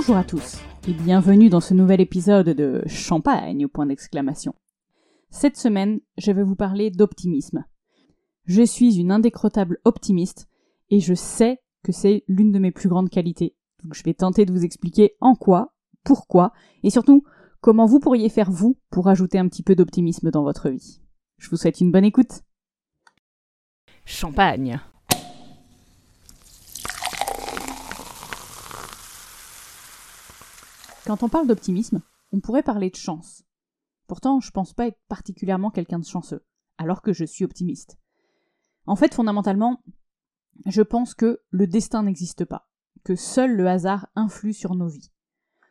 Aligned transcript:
Bonjour 0.00 0.16
à 0.16 0.24
tous 0.24 0.56
et 0.88 0.94
bienvenue 0.94 1.50
dans 1.50 1.60
ce 1.60 1.74
nouvel 1.74 2.00
épisode 2.00 2.48
de 2.48 2.82
Champagne 2.86 3.66
au 3.66 3.68
point 3.68 3.84
d'exclamation. 3.84 4.54
Cette 5.28 5.58
semaine, 5.58 6.00
je 6.16 6.32
vais 6.32 6.42
vous 6.42 6.56
parler 6.56 6.90
d'optimisme. 6.90 7.66
Je 8.46 8.62
suis 8.62 8.96
une 8.96 9.12
indécrottable 9.12 9.76
optimiste 9.84 10.48
et 10.88 11.00
je 11.00 11.12
sais 11.12 11.60
que 11.82 11.92
c'est 11.92 12.24
l'une 12.28 12.50
de 12.50 12.58
mes 12.58 12.70
plus 12.70 12.88
grandes 12.88 13.10
qualités. 13.10 13.54
Donc 13.84 13.92
je 13.92 14.02
vais 14.02 14.14
tenter 14.14 14.46
de 14.46 14.52
vous 14.52 14.64
expliquer 14.64 15.16
en 15.20 15.34
quoi, 15.34 15.74
pourquoi 16.02 16.54
et 16.82 16.88
surtout 16.88 17.22
comment 17.60 17.84
vous 17.84 18.00
pourriez 18.00 18.30
faire 18.30 18.50
vous 18.50 18.78
pour 18.90 19.08
ajouter 19.08 19.38
un 19.38 19.48
petit 19.48 19.62
peu 19.62 19.74
d'optimisme 19.74 20.30
dans 20.30 20.44
votre 20.44 20.70
vie. 20.70 21.02
Je 21.36 21.50
vous 21.50 21.58
souhaite 21.58 21.82
une 21.82 21.92
bonne 21.92 22.06
écoute. 22.06 22.40
Champagne. 24.06 24.80
Quand 31.10 31.24
on 31.24 31.28
parle 31.28 31.48
d'optimisme, 31.48 32.02
on 32.30 32.38
pourrait 32.38 32.62
parler 32.62 32.88
de 32.88 32.94
chance. 32.94 33.42
Pourtant, 34.06 34.38
je 34.38 34.52
pense 34.52 34.74
pas 34.74 34.86
être 34.86 35.00
particulièrement 35.08 35.72
quelqu'un 35.72 35.98
de 35.98 36.04
chanceux, 36.04 36.46
alors 36.78 37.02
que 37.02 37.12
je 37.12 37.24
suis 37.24 37.44
optimiste. 37.44 37.98
En 38.86 38.94
fait, 38.94 39.12
fondamentalement, 39.12 39.82
je 40.66 40.82
pense 40.82 41.14
que 41.14 41.40
le 41.50 41.66
destin 41.66 42.04
n'existe 42.04 42.44
pas, 42.44 42.70
que 43.02 43.16
seul 43.16 43.56
le 43.56 43.66
hasard 43.68 44.06
influe 44.14 44.52
sur 44.52 44.76
nos 44.76 44.86
vies. 44.86 45.10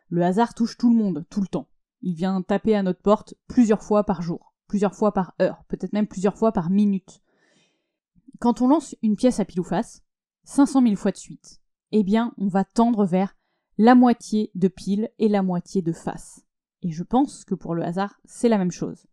Le 0.09 0.23
hasard 0.23 0.53
touche 0.53 0.77
tout 0.77 0.89
le 0.89 1.01
monde, 1.01 1.25
tout 1.29 1.39
le 1.39 1.47
temps. 1.47 1.69
Il 2.01 2.15
vient 2.15 2.41
taper 2.41 2.75
à 2.75 2.83
notre 2.83 3.01
porte 3.01 3.33
plusieurs 3.47 3.81
fois 3.81 4.03
par 4.03 4.21
jour, 4.21 4.53
plusieurs 4.67 4.93
fois 4.93 5.13
par 5.13 5.35
heure, 5.41 5.63
peut-être 5.69 5.93
même 5.93 6.07
plusieurs 6.07 6.37
fois 6.37 6.51
par 6.51 6.69
minute. 6.69 7.21
Quand 8.39 8.61
on 8.61 8.67
lance 8.67 8.93
une 9.03 9.15
pièce 9.15 9.39
à 9.39 9.45
pile 9.45 9.61
ou 9.61 9.63
face, 9.63 10.03
500 10.43 10.81
000 10.81 10.95
fois 10.97 11.11
de 11.11 11.17
suite, 11.17 11.61
eh 11.93 12.03
bien, 12.03 12.33
on 12.37 12.49
va 12.49 12.65
tendre 12.65 13.05
vers 13.05 13.37
la 13.79 13.95
moitié 13.95 14.51
de 14.55 14.67
pile 14.67 15.09
et 15.19 15.29
la 15.29 15.41
moitié 15.41 15.81
de 15.81 15.93
face. 15.93 16.45
Et 16.81 16.91
je 16.91 17.01
pense 17.01 17.45
que 17.45 17.55
pour 17.55 17.73
le 17.73 17.83
hasard, 17.83 18.19
c'est 18.25 18.49
la 18.49 18.57
même 18.57 18.73
chose. 18.73 19.07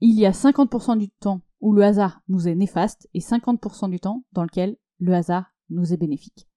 Il 0.00 0.16
y 0.16 0.26
a 0.26 0.30
50% 0.30 0.96
du 0.96 1.08
temps 1.08 1.40
où 1.60 1.72
le 1.72 1.82
hasard 1.82 2.22
nous 2.28 2.46
est 2.46 2.54
néfaste 2.54 3.08
et 3.14 3.18
50% 3.18 3.90
du 3.90 3.98
temps 3.98 4.22
dans 4.32 4.44
lequel 4.44 4.76
le 5.00 5.12
hasard 5.12 5.52
nous 5.70 5.92
est 5.92 5.96
bénéfique. 5.96 6.48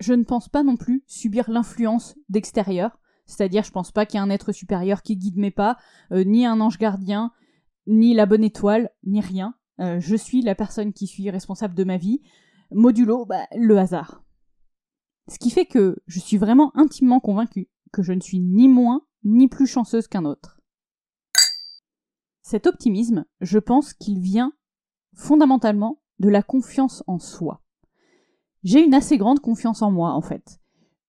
Je 0.00 0.14
ne 0.14 0.24
pense 0.24 0.48
pas 0.48 0.64
non 0.64 0.76
plus 0.76 1.04
subir 1.06 1.48
l'influence 1.48 2.16
d'extérieur, 2.28 2.98
c'est-à-dire 3.24 3.62
je 3.62 3.70
pense 3.70 3.92
pas 3.92 4.04
qu'il 4.04 4.18
y 4.18 4.20
ait 4.20 4.26
un 4.26 4.30
être 4.30 4.50
supérieur 4.50 5.00
qui 5.00 5.16
guide 5.16 5.38
mes 5.38 5.52
pas, 5.52 5.76
euh, 6.10 6.24
ni 6.24 6.44
un 6.44 6.60
ange 6.60 6.78
gardien, 6.78 7.30
ni 7.86 8.14
la 8.14 8.26
bonne 8.26 8.42
étoile, 8.42 8.90
ni 9.04 9.20
rien. 9.20 9.54
Euh, 9.78 10.00
je 10.00 10.16
suis 10.16 10.42
la 10.42 10.56
personne 10.56 10.92
qui 10.92 11.06
suis 11.06 11.30
responsable 11.30 11.76
de 11.76 11.84
ma 11.84 11.98
vie, 11.98 12.20
modulo 12.72 13.26
bah, 13.26 13.46
le 13.54 13.78
hasard. 13.78 14.23
Ce 15.28 15.38
qui 15.38 15.50
fait 15.50 15.66
que 15.66 15.96
je 16.06 16.20
suis 16.20 16.36
vraiment 16.36 16.70
intimement 16.76 17.20
convaincue 17.20 17.68
que 17.92 18.02
je 18.02 18.12
ne 18.12 18.20
suis 18.20 18.40
ni 18.40 18.68
moins 18.68 19.02
ni 19.24 19.48
plus 19.48 19.66
chanceuse 19.66 20.06
qu'un 20.06 20.24
autre. 20.24 20.60
Cet 22.42 22.66
optimisme, 22.66 23.24
je 23.40 23.58
pense 23.58 23.94
qu'il 23.94 24.20
vient 24.20 24.52
fondamentalement 25.14 26.02
de 26.18 26.28
la 26.28 26.42
confiance 26.42 27.02
en 27.06 27.18
soi. 27.18 27.62
J'ai 28.64 28.84
une 28.84 28.94
assez 28.94 29.16
grande 29.16 29.40
confiance 29.40 29.80
en 29.80 29.90
moi, 29.90 30.12
en 30.12 30.20
fait. 30.20 30.60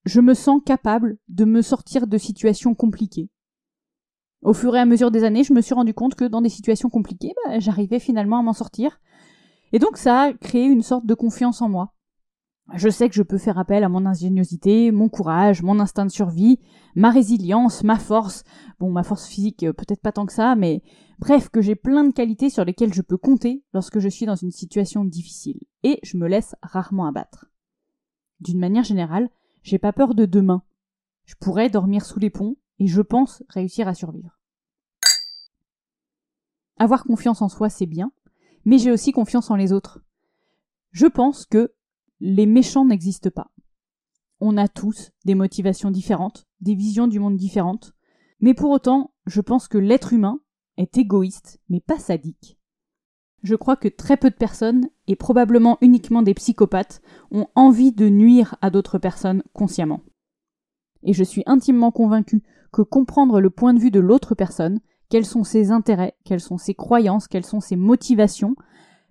Je 0.06 0.22
me 0.22 0.34
sens 0.34 0.62
capable 0.66 1.18
de 1.28 1.46
me 1.46 1.62
sortir 1.62 2.08
de 2.08 2.18
situations 2.18 2.76
compliquées. 2.76 3.30
Au 4.42 4.54
fur 4.54 4.76
et 4.76 4.80
à 4.80 4.86
mesure 4.86 5.10
des 5.10 5.24
années, 5.24 5.44
je 5.44 5.54
me 5.54 5.62
suis 5.62 5.74
rendu 5.74 5.94
compte 5.94 6.16
que 6.16 6.26
dans 6.26 6.42
des 6.42 6.50
situations 6.50 6.90
compliquées, 6.90 7.34
bah, 7.46 7.60
j'arrivais 7.60 8.00
finalement 8.00 8.38
à 8.38 8.44
m'en 8.44 8.54
sortir. 8.54 9.02
Et 9.74 9.80
donc 9.80 9.98
ça 9.98 10.22
a 10.22 10.34
créé 10.34 10.66
une 10.66 10.84
sorte 10.84 11.06
de 11.06 11.16
confiance 11.16 11.62
en 11.62 11.70
moi. 11.70 11.95
Je 12.74 12.90
sais 12.90 13.10
que 13.10 13.16
je 13.16 13.22
peux 13.22 13.38
faire 13.38 13.60
appel 13.60 13.84
à 13.84 13.90
mon 13.90 14.06
ingéniosité, 14.06 14.92
mon 14.92 15.08
courage, 15.08 15.62
mon 15.62 15.80
instinct 15.80 16.06
de 16.06 16.12
survie, 16.12 16.60
ma 16.96 17.12
résilience, 17.12 17.84
ma 17.84 18.00
force. 18.00 18.44
Bon, 18.80 18.92
ma 18.92 19.04
force 19.04 19.28
physique, 19.28 19.64
euh, 19.64 19.74
peut-être 19.74 20.02
pas 20.02 20.12
tant 20.12 20.26
que 20.26 20.34
ça, 20.34 20.56
mais 20.56 20.82
bref, 21.20 21.50
que 21.50 21.62
j'ai 21.62 21.76
plein 21.76 22.04
de 22.04 22.12
qualités 22.12 22.50
sur 22.50 22.66
lesquelles 22.66 22.94
je 22.94 23.04
peux 23.04 23.18
compter 23.18 23.64
lorsque 23.74 24.00
je 24.00 24.10
suis 24.10 24.26
dans 24.26 24.36
une 24.36 24.52
situation 24.52 25.06
difficile. 25.06 25.60
Et 25.84 26.00
je 26.02 26.18
me 26.18 26.28
laisse 26.28 26.56
rarement 26.64 27.06
abattre. 27.06 27.46
D'une 28.40 28.60
manière 28.60 28.84
générale, 28.84 29.30
j'ai 29.62 29.78
pas 29.78 29.94
peur 29.94 30.16
de 30.16 30.26
demain. 30.26 30.64
Je 31.26 31.36
pourrais 31.40 31.70
dormir 31.70 32.04
sous 32.04 32.20
les 32.20 32.32
ponts 32.32 32.56
et 32.80 32.88
je 32.88 33.02
pense 33.02 33.44
réussir 33.48 33.88
à 33.88 33.94
survivre. 33.94 34.40
Avoir 36.78 37.04
confiance 37.04 37.42
en 37.42 37.48
soi, 37.48 37.70
c'est 37.70 37.86
bien, 37.86 38.12
mais 38.66 38.80
j'ai 38.80 38.92
aussi 38.92 39.12
confiance 39.12 39.50
en 39.52 39.56
les 39.56 39.72
autres. 39.72 40.02
Je 40.92 41.06
pense 41.06 41.46
que 41.46 41.74
les 42.28 42.48
méchants 42.48 42.86
n'existent 42.86 43.30
pas. 43.30 43.52
On 44.40 44.58
a 44.58 44.68
tous 44.68 45.12
des 45.26 45.36
motivations 45.36 45.92
différentes, 45.92 46.48
des 46.60 46.74
visions 46.74 47.08
du 47.08 47.20
monde 47.20 47.38
différentes, 47.38 47.94
mais 48.40 48.56
pour 48.56 48.72
autant, 48.72 49.14
je 49.28 49.42
pense 49.42 49.68
que 49.68 49.78
l'être 49.78 50.12
humain 50.12 50.40
est 50.78 50.98
égoïste, 50.98 51.62
mais 51.70 51.82
pas 51.82 52.00
sadique. 52.00 52.58
Je 53.44 53.54
crois 53.54 53.76
que 53.76 53.88
très 53.88 54.18
peu 54.18 54.32
de 54.32 54.36
personnes, 54.36 54.90
et 55.06 55.16
probablement 55.16 55.78
uniquement 55.82 56.24
des 56.24 56.34
psychopathes, 56.34 57.00
ont 57.30 57.46
envie 57.54 57.92
de 57.92 58.10
nuire 58.10 58.56
à 58.60 58.72
d'autres 58.72 58.98
personnes 58.98 59.44
consciemment. 59.54 60.02
Et 61.04 61.14
je 61.14 61.24
suis 61.24 61.44
intimement 61.46 61.92
convaincu 61.92 62.42
que 62.74 62.82
comprendre 62.82 63.40
le 63.40 63.52
point 63.52 63.76
de 63.76 63.80
vue 63.80 63.92
de 63.92 64.00
l'autre 64.00 64.34
personne, 64.34 64.80
quels 65.10 65.28
sont 65.28 65.44
ses 65.44 65.70
intérêts, 65.70 66.18
quelles 66.24 66.42
sont 66.42 66.58
ses 66.58 66.74
croyances, 66.74 67.28
quelles 67.28 67.46
sont 67.46 67.62
ses 67.62 67.76
motivations, 67.76 68.56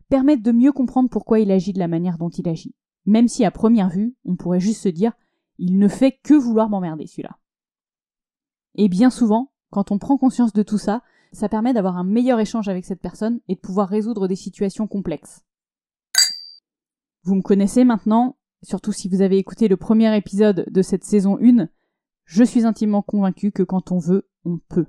permettent 0.08 0.42
de 0.42 0.50
mieux 0.50 0.72
comprendre 0.72 1.08
pourquoi 1.08 1.38
il 1.38 1.52
agit 1.52 1.72
de 1.72 1.78
la 1.78 1.86
manière 1.86 2.18
dont 2.18 2.30
il 2.30 2.48
agit 2.48 2.74
même 3.06 3.28
si 3.28 3.44
à 3.44 3.50
première 3.50 3.90
vue, 3.90 4.16
on 4.24 4.36
pourrait 4.36 4.60
juste 4.60 4.82
se 4.82 4.88
dire 4.88 5.12
il 5.58 5.78
ne 5.78 5.88
fait 5.88 6.12
que 6.22 6.34
vouloir 6.34 6.68
m'emmerder 6.68 7.06
celui-là. 7.06 7.38
Et 8.74 8.88
bien 8.88 9.10
souvent, 9.10 9.52
quand 9.70 9.92
on 9.92 9.98
prend 9.98 10.16
conscience 10.18 10.52
de 10.52 10.62
tout 10.62 10.78
ça, 10.78 11.02
ça 11.32 11.48
permet 11.48 11.72
d'avoir 11.72 11.96
un 11.96 12.04
meilleur 12.04 12.40
échange 12.40 12.68
avec 12.68 12.84
cette 12.84 13.00
personne 13.00 13.40
et 13.48 13.54
de 13.54 13.60
pouvoir 13.60 13.88
résoudre 13.88 14.28
des 14.28 14.36
situations 14.36 14.86
complexes. 14.86 15.44
Vous 17.24 17.34
me 17.34 17.42
connaissez 17.42 17.84
maintenant, 17.84 18.36
surtout 18.62 18.92
si 18.92 19.08
vous 19.08 19.22
avez 19.22 19.38
écouté 19.38 19.68
le 19.68 19.76
premier 19.76 20.16
épisode 20.16 20.66
de 20.70 20.82
cette 20.82 21.04
saison 21.04 21.38
1, 21.40 21.68
je 22.24 22.44
suis 22.44 22.64
intimement 22.64 23.02
convaincu 23.02 23.52
que 23.52 23.62
quand 23.62 23.92
on 23.92 23.98
veut, 23.98 24.28
on 24.44 24.58
peut. 24.58 24.86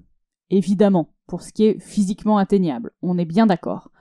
Évidemment, 0.50 1.14
pour 1.28 1.42
ce 1.42 1.52
qui 1.52 1.66
est 1.66 1.80
physiquement 1.80 2.38
atteignable, 2.38 2.92
on 3.02 3.18
est 3.18 3.26
bien 3.26 3.46
d'accord. 3.46 3.92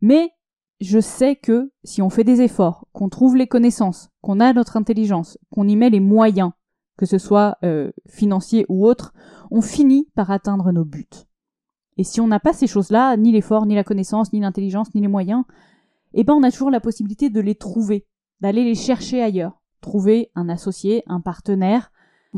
Mais 0.00 0.32
je 0.82 1.00
sais 1.00 1.36
que 1.36 1.70
si 1.84 2.02
on 2.02 2.10
fait 2.10 2.24
des 2.24 2.40
efforts, 2.40 2.86
qu'on 2.92 3.08
trouve 3.08 3.36
les 3.36 3.46
connaissances, 3.46 4.10
qu'on 4.20 4.40
a 4.40 4.52
notre 4.52 4.76
intelligence, 4.76 5.38
qu'on 5.50 5.68
y 5.68 5.76
met 5.76 5.90
les 5.90 6.00
moyens, 6.00 6.52
que 6.96 7.06
ce 7.06 7.18
soit 7.18 7.56
euh, 7.64 7.92
financiers 8.08 8.66
ou 8.68 8.86
autres, 8.86 9.12
on 9.50 9.60
finit 9.60 10.08
par 10.14 10.30
atteindre 10.30 10.72
nos 10.72 10.84
buts. 10.84 11.08
Et 11.96 12.04
si 12.04 12.20
on 12.20 12.26
n'a 12.26 12.40
pas 12.40 12.52
ces 12.52 12.66
choses-là, 12.66 13.16
ni 13.16 13.32
l'effort, 13.32 13.66
ni 13.66 13.74
la 13.74 13.84
connaissance, 13.84 14.32
ni 14.32 14.40
l'intelligence, 14.40 14.94
ni 14.94 15.00
les 15.00 15.08
moyens, 15.08 15.44
eh 16.14 16.24
ben 16.24 16.34
on 16.34 16.42
a 16.42 16.50
toujours 16.50 16.70
la 16.70 16.80
possibilité 16.80 17.30
de 17.30 17.40
les 17.40 17.54
trouver, 17.54 18.06
d'aller 18.40 18.64
les 18.64 18.74
chercher 18.74 19.22
ailleurs, 19.22 19.60
trouver 19.80 20.30
un 20.34 20.48
associé, 20.48 21.02
un 21.06 21.20
partenaire, 21.20 21.92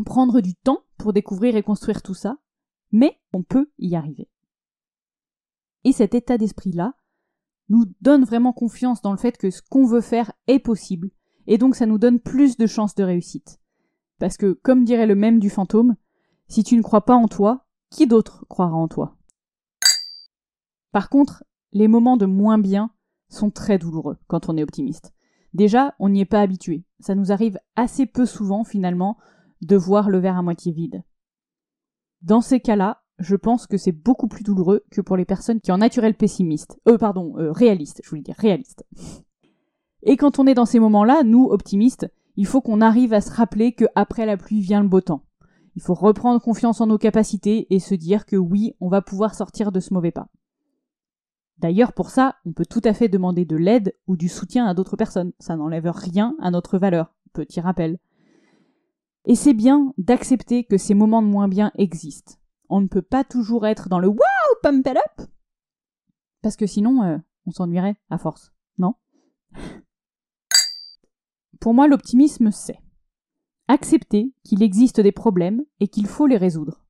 prendre 0.04 0.40
du 0.40 0.54
temps 0.54 0.80
pour 0.98 1.12
découvrir 1.12 1.56
et 1.56 1.62
construire 1.62 2.02
tout 2.02 2.14
ça, 2.14 2.36
mais 2.92 3.18
on 3.32 3.42
peut 3.42 3.70
y 3.78 3.94
arriver. 3.96 4.28
Et 5.84 5.92
cet 5.92 6.14
état 6.14 6.38
d'esprit-là, 6.38 6.94
nous 7.68 7.84
donne 8.00 8.24
vraiment 8.24 8.52
confiance 8.52 9.02
dans 9.02 9.12
le 9.12 9.18
fait 9.18 9.36
que 9.36 9.50
ce 9.50 9.62
qu'on 9.62 9.86
veut 9.86 10.00
faire 10.00 10.32
est 10.46 10.58
possible, 10.58 11.10
et 11.46 11.58
donc 11.58 11.74
ça 11.74 11.86
nous 11.86 11.98
donne 11.98 12.20
plus 12.20 12.56
de 12.56 12.66
chances 12.66 12.94
de 12.94 13.04
réussite. 13.04 13.60
Parce 14.18 14.36
que, 14.36 14.52
comme 14.52 14.84
dirait 14.84 15.06
le 15.06 15.14
même 15.14 15.38
du 15.38 15.50
fantôme, 15.50 15.96
si 16.48 16.62
tu 16.62 16.76
ne 16.76 16.82
crois 16.82 17.04
pas 17.04 17.14
en 17.14 17.28
toi, 17.28 17.66
qui 17.90 18.06
d'autre 18.06 18.44
croira 18.48 18.74
en 18.74 18.88
toi? 18.88 19.16
Par 20.92 21.08
contre, 21.08 21.44
les 21.72 21.88
moments 21.88 22.16
de 22.16 22.26
moins 22.26 22.58
bien 22.58 22.90
sont 23.28 23.50
très 23.50 23.78
douloureux 23.78 24.16
quand 24.26 24.48
on 24.48 24.56
est 24.56 24.62
optimiste. 24.62 25.12
Déjà, 25.52 25.94
on 25.98 26.08
n'y 26.08 26.20
est 26.20 26.24
pas 26.24 26.40
habitué. 26.40 26.84
Ça 27.00 27.14
nous 27.14 27.32
arrive 27.32 27.58
assez 27.76 28.06
peu 28.06 28.26
souvent, 28.26 28.64
finalement, 28.64 29.16
de 29.60 29.76
voir 29.76 30.10
le 30.10 30.18
verre 30.18 30.36
à 30.36 30.42
moitié 30.42 30.72
vide. 30.72 31.02
Dans 32.22 32.40
ces 32.40 32.60
cas-là, 32.60 33.03
je 33.18 33.36
pense 33.36 33.66
que 33.66 33.76
c'est 33.76 33.92
beaucoup 33.92 34.28
plus 34.28 34.42
douloureux 34.42 34.84
que 34.90 35.00
pour 35.00 35.16
les 35.16 35.24
personnes 35.24 35.60
qui 35.60 35.72
en 35.72 35.78
naturel 35.78 36.14
pessimistes. 36.14 36.78
Euh, 36.88 36.98
pardon, 36.98 37.34
euh, 37.38 37.52
réalistes, 37.52 38.00
je 38.02 38.10
voulais 38.10 38.22
dire 38.22 38.36
réalistes. 38.38 38.84
Et 40.02 40.16
quand 40.16 40.38
on 40.38 40.46
est 40.46 40.54
dans 40.54 40.66
ces 40.66 40.80
moments-là, 40.80 41.22
nous, 41.22 41.44
optimistes, 41.44 42.10
il 42.36 42.46
faut 42.46 42.60
qu'on 42.60 42.80
arrive 42.80 43.12
à 43.12 43.20
se 43.20 43.30
rappeler 43.30 43.72
que 43.72 43.84
après 43.94 44.26
la 44.26 44.36
pluie 44.36 44.60
vient 44.60 44.82
le 44.82 44.88
beau 44.88 45.00
temps. 45.00 45.24
Il 45.76 45.82
faut 45.82 45.94
reprendre 45.94 46.40
confiance 46.40 46.80
en 46.80 46.86
nos 46.86 46.98
capacités 46.98 47.66
et 47.70 47.78
se 47.78 47.94
dire 47.94 48.26
que 48.26 48.36
oui, 48.36 48.74
on 48.80 48.88
va 48.88 49.02
pouvoir 49.02 49.34
sortir 49.34 49.72
de 49.72 49.80
ce 49.80 49.94
mauvais 49.94 50.12
pas. 50.12 50.28
D'ailleurs, 51.58 51.92
pour 51.92 52.10
ça, 52.10 52.36
on 52.44 52.52
peut 52.52 52.66
tout 52.66 52.82
à 52.84 52.92
fait 52.92 53.08
demander 53.08 53.44
de 53.44 53.56
l'aide 53.56 53.94
ou 54.06 54.16
du 54.16 54.28
soutien 54.28 54.66
à 54.66 54.74
d'autres 54.74 54.96
personnes. 54.96 55.32
Ça 55.38 55.56
n'enlève 55.56 55.88
rien 55.88 56.34
à 56.40 56.50
notre 56.50 56.78
valeur. 56.78 57.14
Petit 57.32 57.60
rappel. 57.60 57.98
Et 59.24 59.36
c'est 59.36 59.54
bien 59.54 59.94
d'accepter 59.96 60.64
que 60.64 60.76
ces 60.76 60.94
moments 60.94 61.22
de 61.22 61.28
moins 61.28 61.48
bien 61.48 61.72
existent 61.76 62.34
on 62.74 62.80
ne 62.80 62.88
peut 62.88 63.02
pas 63.02 63.22
toujours 63.22 63.68
être 63.68 63.88
dans 63.88 64.00
le 64.00 64.08
wow, 64.08 64.18
pump 64.60 64.84
it 64.84 64.96
up 64.96 65.28
Parce 66.42 66.56
que 66.56 66.66
sinon, 66.66 67.04
euh, 67.04 67.18
on 67.46 67.52
s'ennuierait 67.52 67.94
à 68.10 68.18
force, 68.18 68.52
non? 68.78 68.94
Pour 71.60 71.72
moi, 71.72 71.86
l'optimisme, 71.86 72.50
c'est 72.50 72.80
Acceptez 73.68 74.34
qu'il 74.42 74.60
existe 74.60 75.00
des 75.00 75.12
problèmes 75.12 75.62
et 75.78 75.86
qu'il 75.86 76.08
faut 76.08 76.26
les 76.26 76.36
résoudre. 76.36 76.84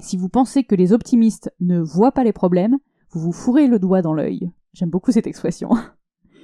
Si 0.00 0.16
vous 0.16 0.28
pensez 0.28 0.64
que 0.64 0.74
les 0.74 0.92
optimistes 0.92 1.54
ne 1.60 1.80
voient 1.80 2.10
pas 2.10 2.24
les 2.24 2.32
problèmes, 2.32 2.78
vous 3.10 3.20
vous 3.20 3.32
fourrez 3.32 3.68
le 3.68 3.78
doigt 3.78 4.02
dans 4.02 4.14
l'œil. 4.14 4.50
J'aime 4.72 4.90
beaucoup 4.90 5.12
cette 5.12 5.28
expression. 5.28 5.70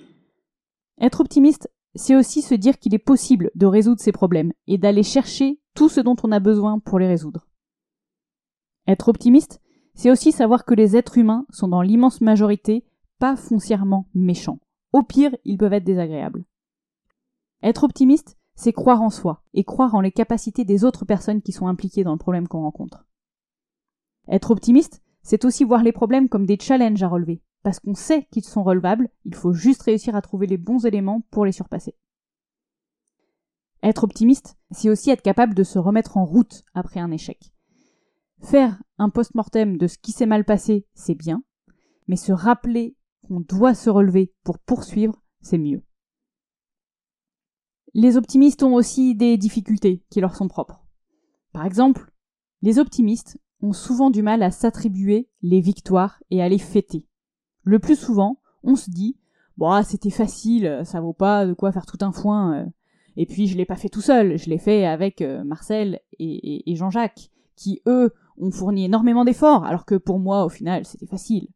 Être 1.00 1.22
optimiste, 1.22 1.68
c'est 1.96 2.14
aussi 2.14 2.40
se 2.40 2.54
dire 2.54 2.78
qu'il 2.78 2.94
est 2.94 2.98
possible 2.98 3.50
de 3.56 3.66
résoudre 3.66 4.00
ces 4.00 4.12
problèmes 4.12 4.52
et 4.68 4.78
d'aller 4.78 5.02
chercher 5.02 5.60
tout 5.74 5.88
ce 5.88 6.00
dont 6.00 6.16
on 6.22 6.30
a 6.30 6.38
besoin 6.38 6.78
pour 6.78 7.00
les 7.00 7.08
résoudre. 7.08 7.49
Être 8.90 9.06
optimiste, 9.06 9.60
c'est 9.94 10.10
aussi 10.10 10.32
savoir 10.32 10.64
que 10.64 10.74
les 10.74 10.96
êtres 10.96 11.16
humains 11.16 11.46
sont 11.50 11.68
dans 11.68 11.80
l'immense 11.80 12.20
majorité 12.20 12.84
pas 13.20 13.36
foncièrement 13.36 14.08
méchants. 14.14 14.58
Au 14.92 15.04
pire, 15.04 15.30
ils 15.44 15.58
peuvent 15.58 15.74
être 15.74 15.84
désagréables. 15.84 16.44
Être 17.62 17.84
optimiste, 17.84 18.36
c'est 18.56 18.72
croire 18.72 19.00
en 19.00 19.10
soi 19.10 19.44
et 19.54 19.62
croire 19.62 19.94
en 19.94 20.00
les 20.00 20.10
capacités 20.10 20.64
des 20.64 20.82
autres 20.82 21.04
personnes 21.04 21.40
qui 21.40 21.52
sont 21.52 21.68
impliquées 21.68 22.02
dans 22.02 22.10
le 22.10 22.18
problème 22.18 22.48
qu'on 22.48 22.62
rencontre. 22.62 23.06
Être 24.26 24.50
optimiste, 24.50 25.04
c'est 25.22 25.44
aussi 25.44 25.62
voir 25.62 25.84
les 25.84 25.92
problèmes 25.92 26.28
comme 26.28 26.44
des 26.46 26.58
challenges 26.58 27.04
à 27.04 27.08
relever, 27.08 27.42
parce 27.62 27.78
qu'on 27.78 27.94
sait 27.94 28.26
qu'ils 28.32 28.42
sont 28.42 28.64
relevables, 28.64 29.08
il 29.24 29.36
faut 29.36 29.52
juste 29.52 29.82
réussir 29.82 30.16
à 30.16 30.20
trouver 30.20 30.48
les 30.48 30.58
bons 30.58 30.84
éléments 30.84 31.22
pour 31.30 31.44
les 31.44 31.52
surpasser. 31.52 31.94
Être 33.84 34.02
optimiste, 34.02 34.56
c'est 34.72 34.90
aussi 34.90 35.10
être 35.10 35.22
capable 35.22 35.54
de 35.54 35.62
se 35.62 35.78
remettre 35.78 36.16
en 36.16 36.24
route 36.24 36.64
après 36.74 36.98
un 36.98 37.12
échec. 37.12 37.52
Faire 38.42 38.82
un 38.98 39.10
post-mortem 39.10 39.76
de 39.76 39.86
ce 39.86 39.98
qui 39.98 40.12
s'est 40.12 40.26
mal 40.26 40.44
passé, 40.44 40.86
c'est 40.94 41.14
bien, 41.14 41.42
mais 42.08 42.16
se 42.16 42.32
rappeler 42.32 42.96
qu'on 43.26 43.40
doit 43.40 43.74
se 43.74 43.90
relever 43.90 44.32
pour 44.44 44.58
poursuivre, 44.58 45.22
c'est 45.42 45.58
mieux. 45.58 45.82
Les 47.92 48.16
optimistes 48.16 48.62
ont 48.62 48.74
aussi 48.74 49.14
des 49.14 49.36
difficultés 49.36 50.04
qui 50.10 50.20
leur 50.20 50.36
sont 50.36 50.48
propres. 50.48 50.86
Par 51.52 51.66
exemple, 51.66 52.12
les 52.62 52.78
optimistes 52.78 53.38
ont 53.62 53.72
souvent 53.72 54.10
du 54.10 54.22
mal 54.22 54.42
à 54.42 54.50
s'attribuer 54.50 55.28
les 55.42 55.60
victoires 55.60 56.22
et 56.30 56.42
à 56.42 56.48
les 56.48 56.58
fêter. 56.58 57.06
Le 57.62 57.78
plus 57.78 57.96
souvent, 57.96 58.40
on 58.62 58.76
se 58.76 58.90
dit 58.90 59.18
Bon, 59.58 59.70
ah, 59.70 59.82
c'était 59.82 60.10
facile, 60.10 60.80
ça 60.84 61.00
vaut 61.00 61.12
pas 61.12 61.46
de 61.46 61.52
quoi 61.52 61.72
faire 61.72 61.84
tout 61.84 61.98
un 62.00 62.12
foin. 62.12 62.54
Euh. 62.54 62.66
Et 63.16 63.26
puis, 63.26 63.46
je 63.48 63.56
l'ai 63.56 63.66
pas 63.66 63.76
fait 63.76 63.90
tout 63.90 64.00
seul, 64.00 64.38
je 64.38 64.48
l'ai 64.48 64.58
fait 64.58 64.86
avec 64.86 65.20
euh, 65.20 65.44
Marcel 65.44 66.00
et 66.18 66.74
Jean-Jacques, 66.76 67.30
qui, 67.56 67.82
eux, 67.86 68.14
ont 68.40 68.50
fourni 68.50 68.84
énormément 68.84 69.24
d'efforts, 69.24 69.64
alors 69.64 69.84
que 69.84 69.94
pour 69.94 70.18
moi, 70.18 70.44
au 70.44 70.48
final, 70.48 70.84
c'était 70.84 71.06
facile. 71.06 71.48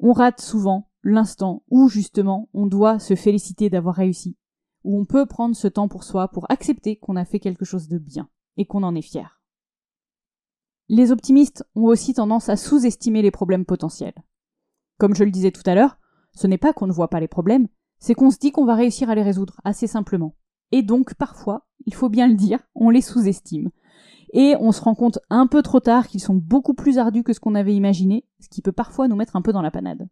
On 0.00 0.12
rate 0.12 0.40
souvent 0.40 0.90
l'instant 1.02 1.62
où, 1.70 1.88
justement, 1.88 2.48
on 2.54 2.66
doit 2.66 2.98
se 2.98 3.14
féliciter 3.14 3.70
d'avoir 3.70 3.94
réussi, 3.94 4.36
où 4.84 4.98
on 4.98 5.04
peut 5.04 5.26
prendre 5.26 5.56
ce 5.56 5.68
temps 5.68 5.88
pour 5.88 6.04
soi 6.04 6.28
pour 6.28 6.50
accepter 6.50 6.96
qu'on 6.96 7.16
a 7.16 7.24
fait 7.24 7.40
quelque 7.40 7.64
chose 7.64 7.88
de 7.88 7.98
bien 7.98 8.28
et 8.56 8.66
qu'on 8.66 8.82
en 8.82 8.94
est 8.94 9.02
fier. 9.02 9.40
Les 10.88 11.10
optimistes 11.10 11.64
ont 11.74 11.84
aussi 11.84 12.14
tendance 12.14 12.48
à 12.48 12.56
sous-estimer 12.56 13.22
les 13.22 13.30
problèmes 13.30 13.64
potentiels. 13.64 14.14
Comme 14.98 15.14
je 15.14 15.24
le 15.24 15.30
disais 15.30 15.52
tout 15.52 15.62
à 15.66 15.74
l'heure, 15.74 15.98
ce 16.34 16.46
n'est 16.46 16.58
pas 16.58 16.72
qu'on 16.72 16.86
ne 16.86 16.92
voit 16.92 17.08
pas 17.08 17.20
les 17.20 17.28
problèmes, 17.28 17.68
c'est 17.98 18.14
qu'on 18.14 18.30
se 18.30 18.38
dit 18.38 18.50
qu'on 18.50 18.64
va 18.64 18.74
réussir 18.74 19.08
à 19.10 19.14
les 19.14 19.22
résoudre 19.22 19.60
assez 19.64 19.86
simplement. 19.86 20.36
Et 20.72 20.82
donc, 20.82 21.14
parfois, 21.14 21.66
il 21.86 21.94
faut 21.94 22.08
bien 22.08 22.26
le 22.26 22.34
dire, 22.34 22.58
on 22.74 22.90
les 22.90 23.00
sous-estime. 23.00 23.70
Et 24.32 24.56
on 24.58 24.72
se 24.72 24.80
rend 24.80 24.94
compte 24.94 25.18
un 25.28 25.46
peu 25.46 25.62
trop 25.62 25.80
tard 25.80 26.08
qu'ils 26.08 26.22
sont 26.22 26.34
beaucoup 26.34 26.74
plus 26.74 26.98
ardus 26.98 27.22
que 27.22 27.32
ce 27.32 27.40
qu'on 27.40 27.54
avait 27.54 27.74
imaginé, 27.74 28.24
ce 28.40 28.48
qui 28.48 28.62
peut 28.62 28.72
parfois 28.72 29.08
nous 29.08 29.16
mettre 29.16 29.36
un 29.36 29.42
peu 29.42 29.52
dans 29.52 29.62
la 29.62 29.70
panade. 29.70 30.08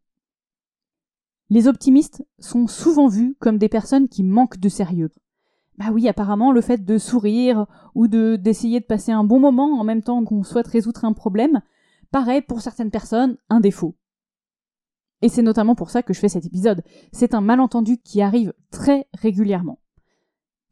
Les 1.48 1.66
optimistes 1.66 2.24
sont 2.38 2.66
souvent 2.66 3.08
vus 3.08 3.34
comme 3.40 3.58
des 3.58 3.68
personnes 3.68 4.08
qui 4.08 4.22
manquent 4.22 4.60
de 4.60 4.68
sérieux. 4.68 5.10
Bah 5.78 5.86
oui, 5.92 6.06
apparemment, 6.08 6.52
le 6.52 6.60
fait 6.60 6.84
de 6.84 6.98
sourire 6.98 7.66
ou 7.94 8.06
de 8.06 8.36
d'essayer 8.36 8.80
de 8.80 8.84
passer 8.84 9.12
un 9.12 9.24
bon 9.24 9.40
moment 9.40 9.80
en 9.80 9.84
même 9.84 10.02
temps 10.02 10.22
qu'on 10.24 10.44
souhaite 10.44 10.66
résoudre 10.66 11.04
un 11.04 11.14
problème 11.14 11.62
paraît 12.10 12.42
pour 12.42 12.60
certaines 12.60 12.90
personnes 12.90 13.38
un 13.48 13.60
défaut. 13.60 13.96
Et 15.22 15.28
c'est 15.28 15.42
notamment 15.42 15.74
pour 15.74 15.90
ça 15.90 16.02
que 16.02 16.12
je 16.12 16.20
fais 16.20 16.28
cet 16.28 16.44
épisode. 16.44 16.82
C'est 17.12 17.34
un 17.34 17.40
malentendu 17.40 17.98
qui 17.98 18.22
arrive 18.22 18.52
très 18.70 19.06
régulièrement. 19.14 19.78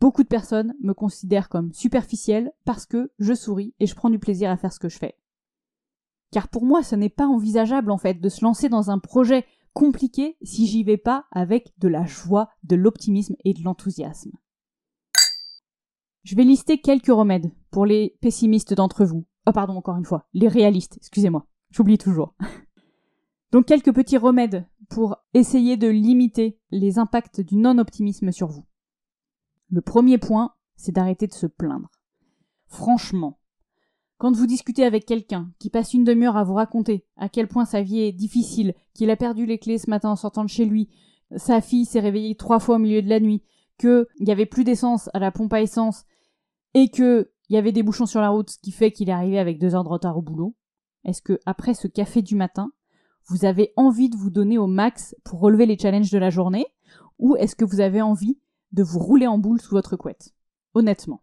Beaucoup 0.01 0.23
de 0.23 0.29
personnes 0.29 0.75
me 0.81 0.95
considèrent 0.95 1.49
comme 1.49 1.73
superficielle 1.73 2.53
parce 2.65 2.87
que 2.87 3.11
je 3.19 3.35
souris 3.35 3.75
et 3.81 3.87
je 3.87 3.95
prends 3.95 4.11
du 4.11 4.19
plaisir 4.19 4.51
à 4.51 4.57
faire 4.57 4.73
ce 4.73 4.79
que 4.79 4.89
je 4.89 4.99
fais. 4.99 5.17
Car 6.31 6.49
pour 6.49 6.65
moi, 6.65 6.83
ce 6.83 6.95
n'est 6.95 7.09
pas 7.09 7.27
envisageable 7.27 7.91
en 7.91 7.99
fait 7.99 8.21
de 8.21 8.29
se 8.29 8.45
lancer 8.45 8.69
dans 8.69 8.91
un 8.91 8.99
projet 8.99 9.45
compliqué 9.73 10.37
si 10.43 10.67
j'y 10.67 10.85
vais 10.85 10.97
pas 10.97 11.27
avec 11.33 11.73
de 11.79 11.89
la 11.89 12.05
joie, 12.05 12.51
de 12.65 12.77
l'optimisme 12.77 13.35
et 13.45 13.55
de 13.55 13.63
l'enthousiasme. 13.63 14.33
Je 16.23 16.37
vais 16.37 16.45
lister 16.45 16.81
quelques 16.81 17.07
remèdes 17.07 17.51
pour 17.71 17.87
les 17.87 18.17
pessimistes 18.21 18.75
d'entre 18.75 19.05
vous. 19.05 19.25
Oh 19.47 19.53
pardon, 19.53 19.77
encore 19.77 19.97
une 19.97 20.05
fois, 20.05 20.29
les 20.35 20.49
réalistes, 20.49 20.97
excusez-moi, 20.99 21.47
j'oublie 21.71 21.99
toujours. 21.99 22.35
Donc 23.53 23.67
quelques 23.67 23.95
petits 23.95 24.19
remèdes 24.19 24.67
pour 24.91 25.17
essayer 25.33 25.77
de 25.77 25.89
limiter 25.89 26.59
les 26.71 26.99
impacts 26.99 27.41
du 27.41 27.57
non-optimisme 27.57 28.31
sur 28.31 28.49
vous. 28.49 28.67
Le 29.71 29.81
premier 29.81 30.19
point, 30.19 30.55
c'est 30.77 30.93
d'arrêter 30.93 31.27
de 31.27 31.35
se 31.35 31.47
plaindre. 31.47 31.91
Franchement, 32.67 33.39
quand 34.17 34.35
vous 34.35 34.47
discutez 34.47 34.85
avec 34.85 35.07
quelqu'un 35.07 35.51
qui 35.59 35.71
passe 35.71 35.95
une 35.95 36.05
demi-heure 36.05 36.37
à 36.37 36.45
vous 36.45 36.55
raconter 36.55 37.05
à 37.17 37.29
quel 37.29 37.49
point 37.49 37.65
sa 37.65 37.83
vie 37.83 38.01
est 38.01 38.13
difficile, 38.13 38.75
qu'il 38.95 39.11
a 39.11 39.17
perdu 39.17 39.47
les 39.47 39.59
clés 39.59 39.79
ce 39.79 39.91
matin 39.91 40.11
en 40.11 40.17
sortant 40.17 40.45
de 40.45 40.49
chez 40.49 40.65
lui, 40.65 40.89
sa 41.37 41.61
fille 41.61 41.85
s'est 41.85 42.01
réveillée 42.01 42.35
trois 42.35 42.59
fois 42.59 42.77
au 42.77 42.79
milieu 42.81 43.03
de 43.03 43.09
la 43.09 43.21
nuit, 43.21 43.43
qu'il 43.79 44.07
n'y 44.21 44.33
avait 44.33 44.47
plus 44.47 44.65
d'essence 44.65 45.09
à 45.15 45.19
la 45.19 45.31
pompe 45.31 45.53
à 45.53 45.63
essence, 45.63 46.05
et 46.75 46.89
qu'il 46.89 47.27
y 47.51 47.57
avait 47.57 47.73
des 47.73 47.83
bouchons 47.83 48.07
sur 48.07 48.21
la 48.21 48.31
route, 48.31 48.51
ce 48.51 48.59
qui 48.59 48.73
fait 48.73 48.91
qu'il 48.91 49.09
est 49.09 49.13
arrivé 49.13 49.39
avec 49.39 49.59
deux 49.59 49.75
heures 49.75 49.85
de 49.85 49.89
retard 49.89 50.17
au 50.17 50.23
boulot, 50.23 50.57
est-ce 51.05 51.23
que 51.23 51.39
après 51.47 51.75
ce 51.75 51.87
café 51.87 52.23
du 52.23 52.35
matin, 52.35 52.73
vous 53.27 53.45
avez 53.45 53.73
envie 53.77 54.09
de 54.09 54.17
vous 54.17 54.31
donner 54.31 54.59
au 54.59 54.67
max 54.67 55.15
pour 55.23 55.41
relever 55.41 55.67
les 55.67 55.79
challenges 55.79 56.11
de 56.11 56.19
la 56.19 56.31
journée? 56.31 56.67
Ou 57.19 57.37
est-ce 57.37 57.55
que 57.55 57.65
vous 57.65 57.81
avez 57.81 58.01
envie 58.01 58.39
de 58.73 58.83
vous 58.83 58.99
rouler 58.99 59.27
en 59.27 59.39
boule 59.39 59.61
sous 59.61 59.75
votre 59.75 59.97
couette 59.97 60.35
Honnêtement. 60.75 61.23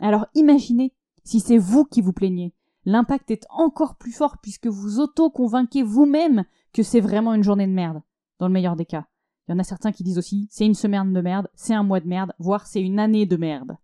Alors 0.00 0.26
imaginez 0.34 0.94
si 1.24 1.40
c'est 1.40 1.58
vous 1.58 1.84
qui 1.84 2.00
vous 2.00 2.12
plaignez. 2.12 2.54
L'impact 2.84 3.30
est 3.30 3.46
encore 3.50 3.96
plus 3.96 4.12
fort 4.12 4.38
puisque 4.38 4.66
vous 4.66 5.00
auto-convainquez 5.00 5.82
vous-même 5.82 6.44
que 6.72 6.82
c'est 6.82 7.00
vraiment 7.00 7.34
une 7.34 7.42
journée 7.42 7.66
de 7.66 7.72
merde, 7.72 8.00
dans 8.38 8.46
le 8.46 8.52
meilleur 8.52 8.76
des 8.76 8.86
cas. 8.86 9.06
Il 9.46 9.52
y 9.52 9.54
en 9.54 9.58
a 9.58 9.64
certains 9.64 9.92
qui 9.92 10.04
disent 10.04 10.18
aussi 10.18 10.46
c'est 10.50 10.66
une 10.66 10.74
semaine 10.74 11.12
de 11.12 11.20
merde, 11.20 11.48
c'est 11.54 11.74
un 11.74 11.82
mois 11.82 12.00
de 12.00 12.08
merde, 12.08 12.32
voire 12.38 12.66
c'est 12.66 12.80
une 12.80 12.98
année 12.98 13.26
de 13.26 13.36
merde. 13.36 13.76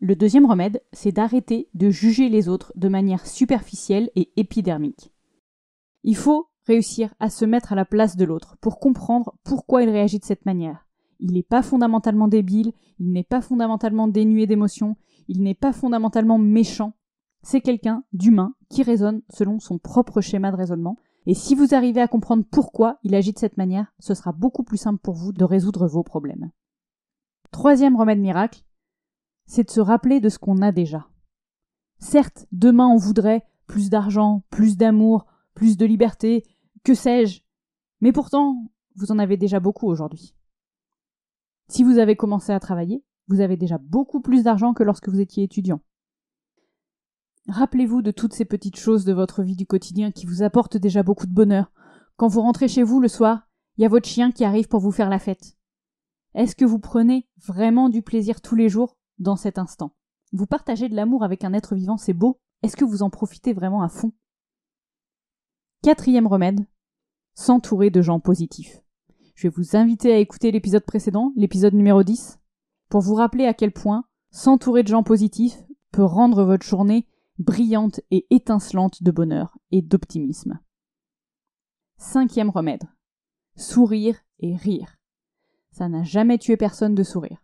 Le 0.00 0.16
deuxième 0.16 0.46
remède, 0.46 0.82
c'est 0.92 1.12
d'arrêter 1.12 1.70
de 1.72 1.88
juger 1.88 2.28
les 2.28 2.48
autres 2.48 2.72
de 2.76 2.88
manière 2.88 3.26
superficielle 3.26 4.10
et 4.16 4.32
épidermique. 4.36 5.12
Il 6.02 6.16
faut 6.16 6.48
réussir 6.66 7.14
à 7.20 7.30
se 7.30 7.44
mettre 7.44 7.72
à 7.72 7.76
la 7.76 7.84
place 7.84 8.16
de 8.16 8.24
l'autre 8.24 8.56
pour 8.60 8.80
comprendre 8.80 9.34
pourquoi 9.44 9.82
il 9.82 9.88
réagit 9.88 10.18
de 10.18 10.24
cette 10.24 10.44
manière. 10.44 10.86
Il 11.24 11.32
n'est 11.32 11.42
pas 11.42 11.62
fondamentalement 11.62 12.28
débile, 12.28 12.72
il 12.98 13.10
n'est 13.10 13.24
pas 13.24 13.40
fondamentalement 13.40 14.08
dénué 14.08 14.46
d'émotions, 14.46 14.98
il 15.26 15.42
n'est 15.42 15.54
pas 15.54 15.72
fondamentalement 15.72 16.36
méchant. 16.36 16.92
C'est 17.40 17.62
quelqu'un 17.62 18.04
d'humain 18.12 18.54
qui 18.68 18.82
raisonne 18.82 19.22
selon 19.30 19.58
son 19.58 19.78
propre 19.78 20.20
schéma 20.20 20.50
de 20.50 20.56
raisonnement. 20.56 20.98
Et 21.24 21.32
si 21.32 21.54
vous 21.54 21.74
arrivez 21.74 22.02
à 22.02 22.08
comprendre 22.08 22.44
pourquoi 22.50 22.98
il 23.04 23.14
agit 23.14 23.32
de 23.32 23.38
cette 23.38 23.56
manière, 23.56 23.90
ce 24.00 24.12
sera 24.12 24.32
beaucoup 24.32 24.64
plus 24.64 24.76
simple 24.76 25.00
pour 25.00 25.14
vous 25.14 25.32
de 25.32 25.44
résoudre 25.44 25.86
vos 25.86 26.02
problèmes. 26.02 26.50
Troisième 27.52 27.96
remède 27.96 28.20
miracle, 28.20 28.62
c'est 29.46 29.64
de 29.64 29.70
se 29.70 29.80
rappeler 29.80 30.20
de 30.20 30.28
ce 30.28 30.38
qu'on 30.38 30.60
a 30.60 30.72
déjà. 30.72 31.08
Certes, 32.00 32.46
demain 32.52 32.88
on 32.88 32.98
voudrait 32.98 33.46
plus 33.66 33.88
d'argent, 33.88 34.42
plus 34.50 34.76
d'amour, 34.76 35.24
plus 35.54 35.78
de 35.78 35.86
liberté, 35.86 36.44
que 36.82 36.92
sais-je. 36.92 37.40
Mais 38.02 38.12
pourtant, 38.12 38.70
vous 38.96 39.10
en 39.10 39.18
avez 39.18 39.38
déjà 39.38 39.58
beaucoup 39.58 39.86
aujourd'hui. 39.88 40.34
Si 41.68 41.82
vous 41.82 41.98
avez 41.98 42.16
commencé 42.16 42.52
à 42.52 42.60
travailler, 42.60 43.04
vous 43.28 43.40
avez 43.40 43.56
déjà 43.56 43.78
beaucoup 43.78 44.20
plus 44.20 44.42
d'argent 44.42 44.74
que 44.74 44.82
lorsque 44.82 45.08
vous 45.08 45.20
étiez 45.20 45.44
étudiant. 45.44 45.80
Rappelez-vous 47.48 48.02
de 48.02 48.10
toutes 48.10 48.32
ces 48.32 48.44
petites 48.44 48.78
choses 48.78 49.04
de 49.04 49.12
votre 49.12 49.42
vie 49.42 49.56
du 49.56 49.66
quotidien 49.66 50.10
qui 50.10 50.26
vous 50.26 50.42
apportent 50.42 50.76
déjà 50.76 51.02
beaucoup 51.02 51.26
de 51.26 51.34
bonheur. 51.34 51.72
Quand 52.16 52.28
vous 52.28 52.40
rentrez 52.40 52.68
chez 52.68 52.82
vous 52.82 53.00
le 53.00 53.08
soir, 53.08 53.48
il 53.76 53.82
y 53.82 53.84
a 53.84 53.88
votre 53.88 54.08
chien 54.08 54.30
qui 54.30 54.44
arrive 54.44 54.68
pour 54.68 54.80
vous 54.80 54.92
faire 54.92 55.10
la 55.10 55.18
fête. 55.18 55.56
Est-ce 56.34 56.56
que 56.56 56.64
vous 56.64 56.78
prenez 56.78 57.28
vraiment 57.36 57.88
du 57.88 58.02
plaisir 58.02 58.40
tous 58.40 58.54
les 58.54 58.68
jours 58.68 58.96
dans 59.18 59.36
cet 59.36 59.58
instant? 59.58 59.94
Vous 60.32 60.46
partagez 60.46 60.88
de 60.88 60.96
l'amour 60.96 61.22
avec 61.22 61.44
un 61.44 61.52
être 61.52 61.74
vivant, 61.74 61.96
c'est 61.96 62.12
beau. 62.12 62.40
Est-ce 62.62 62.76
que 62.76 62.84
vous 62.84 63.02
en 63.02 63.10
profitez 63.10 63.52
vraiment 63.52 63.82
à 63.82 63.88
fond? 63.88 64.12
Quatrième 65.82 66.26
remède, 66.26 66.66
s'entourer 67.34 67.90
de 67.90 68.00
gens 68.00 68.20
positifs. 68.20 68.83
Je 69.34 69.48
vais 69.48 69.54
vous 69.56 69.76
inviter 69.76 70.12
à 70.12 70.18
écouter 70.18 70.52
l'épisode 70.52 70.84
précédent, 70.84 71.32
l'épisode 71.34 71.74
numéro 71.74 72.04
10, 72.04 72.38
pour 72.88 73.00
vous 73.00 73.14
rappeler 73.14 73.46
à 73.46 73.54
quel 73.54 73.72
point 73.72 74.04
s'entourer 74.30 74.84
de 74.84 74.88
gens 74.88 75.02
positifs 75.02 75.58
peut 75.90 76.04
rendre 76.04 76.44
votre 76.44 76.64
journée 76.64 77.08
brillante 77.38 78.00
et 78.12 78.26
étincelante 78.30 79.02
de 79.02 79.10
bonheur 79.10 79.58
et 79.72 79.82
d'optimisme. 79.82 80.60
Cinquième 81.96 82.50
remède, 82.50 82.84
sourire 83.56 84.16
et 84.38 84.54
rire. 84.54 84.96
Ça 85.72 85.88
n'a 85.88 86.04
jamais 86.04 86.38
tué 86.38 86.56
personne 86.56 86.94
de 86.94 87.02
sourire. 87.02 87.42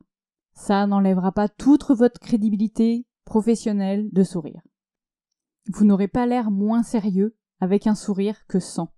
ça 0.54 0.86
n'enlèvera 0.86 1.32
pas 1.32 1.48
toute 1.48 1.90
votre 1.90 2.20
crédibilité 2.20 3.06
professionnelle 3.24 4.08
de 4.12 4.22
sourire. 4.22 4.62
Vous 5.72 5.84
n'aurez 5.84 6.08
pas 6.08 6.26
l'air 6.26 6.50
moins 6.50 6.82
sérieux 6.82 7.36
avec 7.60 7.86
un 7.86 7.94
sourire 7.94 8.46
que 8.46 8.60
sans. 8.60 8.92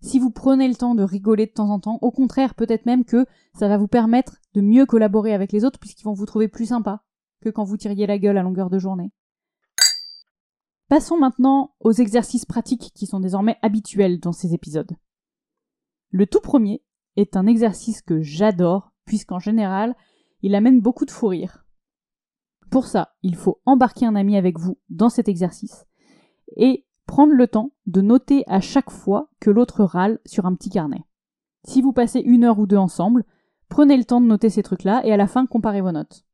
Si 0.00 0.18
vous 0.18 0.30
prenez 0.30 0.68
le 0.68 0.74
temps 0.74 0.94
de 0.94 1.02
rigoler 1.02 1.46
de 1.46 1.52
temps 1.52 1.70
en 1.70 1.80
temps, 1.80 1.98
au 2.02 2.10
contraire, 2.10 2.54
peut-être 2.54 2.86
même 2.86 3.04
que 3.04 3.26
ça 3.54 3.68
va 3.68 3.78
vous 3.78 3.88
permettre 3.88 4.36
de 4.54 4.60
mieux 4.60 4.86
collaborer 4.86 5.32
avec 5.32 5.52
les 5.52 5.64
autres 5.64 5.78
puisqu'ils 5.78 6.04
vont 6.04 6.12
vous 6.12 6.26
trouver 6.26 6.48
plus 6.48 6.66
sympa 6.66 7.02
que 7.40 7.48
quand 7.48 7.64
vous 7.64 7.76
tiriez 7.76 8.06
la 8.06 8.18
gueule 8.18 8.38
à 8.38 8.42
longueur 8.42 8.70
de 8.70 8.78
journée. 8.78 9.12
Passons 10.88 11.18
maintenant 11.18 11.74
aux 11.80 11.92
exercices 11.92 12.44
pratiques 12.44 12.92
qui 12.94 13.06
sont 13.06 13.20
désormais 13.20 13.56
habituels 13.62 14.20
dans 14.20 14.32
ces 14.32 14.54
épisodes. 14.54 14.96
Le 16.10 16.26
tout 16.26 16.40
premier 16.40 16.82
est 17.16 17.36
un 17.36 17.46
exercice 17.46 18.02
que 18.02 18.20
j'adore 18.20 18.92
puisqu'en 19.04 19.38
général, 19.38 19.96
il 20.42 20.54
amène 20.54 20.80
beaucoup 20.80 21.04
de 21.04 21.10
fou 21.10 21.28
rire. 21.28 21.64
Pour 22.70 22.86
ça, 22.86 23.14
il 23.22 23.34
faut 23.34 23.60
embarquer 23.64 24.06
un 24.06 24.16
ami 24.16 24.36
avec 24.36 24.58
vous 24.58 24.78
dans 24.88 25.08
cet 25.08 25.28
exercice 25.28 25.86
et 26.56 26.85
prendre 27.06 27.32
le 27.32 27.48
temps 27.48 27.72
de 27.86 28.00
noter 28.00 28.44
à 28.46 28.60
chaque 28.60 28.90
fois 28.90 29.30
que 29.40 29.50
l'autre 29.50 29.84
râle 29.84 30.18
sur 30.26 30.46
un 30.46 30.54
petit 30.54 30.70
carnet. 30.70 31.04
Si 31.64 31.82
vous 31.82 31.92
passez 31.92 32.20
une 32.20 32.44
heure 32.44 32.58
ou 32.58 32.66
deux 32.66 32.76
ensemble, 32.76 33.24
prenez 33.68 33.96
le 33.96 34.04
temps 34.04 34.20
de 34.20 34.26
noter 34.26 34.50
ces 34.50 34.62
trucs-là 34.62 35.02
et 35.04 35.12
à 35.12 35.16
la 35.16 35.26
fin 35.26 35.46
comparez 35.46 35.80
vos 35.80 35.92
notes. 35.92 36.24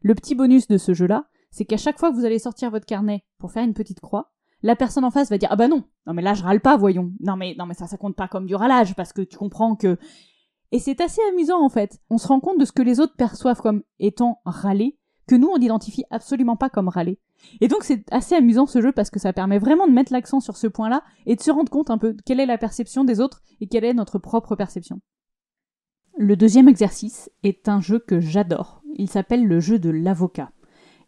Le 0.00 0.14
petit 0.14 0.34
bonus 0.34 0.68
de 0.68 0.78
ce 0.78 0.94
jeu-là, 0.94 1.26
c'est 1.50 1.64
qu'à 1.64 1.76
chaque 1.76 1.98
fois 1.98 2.10
que 2.10 2.16
vous 2.16 2.24
allez 2.24 2.38
sortir 2.38 2.70
votre 2.70 2.86
carnet 2.86 3.24
pour 3.38 3.52
faire 3.52 3.64
une 3.64 3.74
petite 3.74 4.00
croix, 4.00 4.32
la 4.62 4.76
personne 4.76 5.04
en 5.04 5.10
face 5.10 5.30
va 5.30 5.38
dire 5.38 5.48
ah 5.52 5.56
bah 5.56 5.68
non, 5.68 5.84
non 6.06 6.14
mais 6.14 6.22
là 6.22 6.34
je 6.34 6.42
râle 6.42 6.60
pas, 6.60 6.76
voyons. 6.76 7.12
Non 7.20 7.36
mais 7.36 7.54
non 7.58 7.66
mais 7.66 7.74
ça 7.74 7.86
ça 7.86 7.96
compte 7.96 8.16
pas 8.16 8.28
comme 8.28 8.46
du 8.46 8.54
râlage 8.54 8.94
parce 8.94 9.12
que 9.12 9.22
tu 9.22 9.36
comprends 9.36 9.76
que 9.76 9.98
et 10.70 10.78
c'est 10.78 11.00
assez 11.00 11.22
amusant 11.30 11.64
en 11.64 11.68
fait. 11.68 12.00
On 12.10 12.18
se 12.18 12.28
rend 12.28 12.40
compte 12.40 12.58
de 12.58 12.64
ce 12.64 12.72
que 12.72 12.82
les 12.82 13.00
autres 13.00 13.16
perçoivent 13.16 13.62
comme 13.62 13.82
étant 13.98 14.40
râler, 14.44 14.97
que 15.28 15.36
nous 15.36 15.48
on 15.48 15.58
n'identifie 15.58 16.04
absolument 16.10 16.56
pas 16.56 16.70
comme 16.70 16.88
râler. 16.88 17.18
Et 17.60 17.68
donc 17.68 17.84
c'est 17.84 18.04
assez 18.12 18.34
amusant 18.34 18.66
ce 18.66 18.80
jeu 18.80 18.90
parce 18.90 19.10
que 19.10 19.20
ça 19.20 19.32
permet 19.32 19.58
vraiment 19.58 19.86
de 19.86 19.92
mettre 19.92 20.12
l'accent 20.12 20.40
sur 20.40 20.56
ce 20.56 20.66
point-là 20.66 21.04
et 21.26 21.36
de 21.36 21.40
se 21.40 21.52
rendre 21.52 21.70
compte 21.70 21.90
un 21.90 21.98
peu 21.98 22.16
quelle 22.24 22.40
est 22.40 22.46
la 22.46 22.58
perception 22.58 23.04
des 23.04 23.20
autres 23.20 23.42
et 23.60 23.68
quelle 23.68 23.84
est 23.84 23.94
notre 23.94 24.18
propre 24.18 24.56
perception. 24.56 25.00
Le 26.16 26.34
deuxième 26.34 26.68
exercice 26.68 27.30
est 27.44 27.68
un 27.68 27.80
jeu 27.80 28.00
que 28.00 28.18
j'adore. 28.18 28.82
Il 28.96 29.08
s'appelle 29.08 29.46
le 29.46 29.60
jeu 29.60 29.78
de 29.78 29.90
l'avocat. 29.90 30.50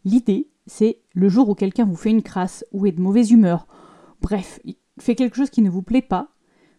L'idée, 0.04 0.50
c'est 0.66 1.00
le 1.14 1.28
jour 1.28 1.48
où 1.48 1.54
quelqu'un 1.54 1.84
vous 1.84 1.96
fait 1.96 2.10
une 2.10 2.22
crasse 2.22 2.64
ou 2.70 2.86
est 2.86 2.92
de 2.92 3.00
mauvaise 3.00 3.32
humeur, 3.32 3.66
bref, 4.20 4.60
il 4.64 4.76
fait 4.98 5.16
quelque 5.16 5.36
chose 5.36 5.50
qui 5.50 5.62
ne 5.62 5.70
vous 5.70 5.82
plaît 5.82 6.00
pas, 6.02 6.28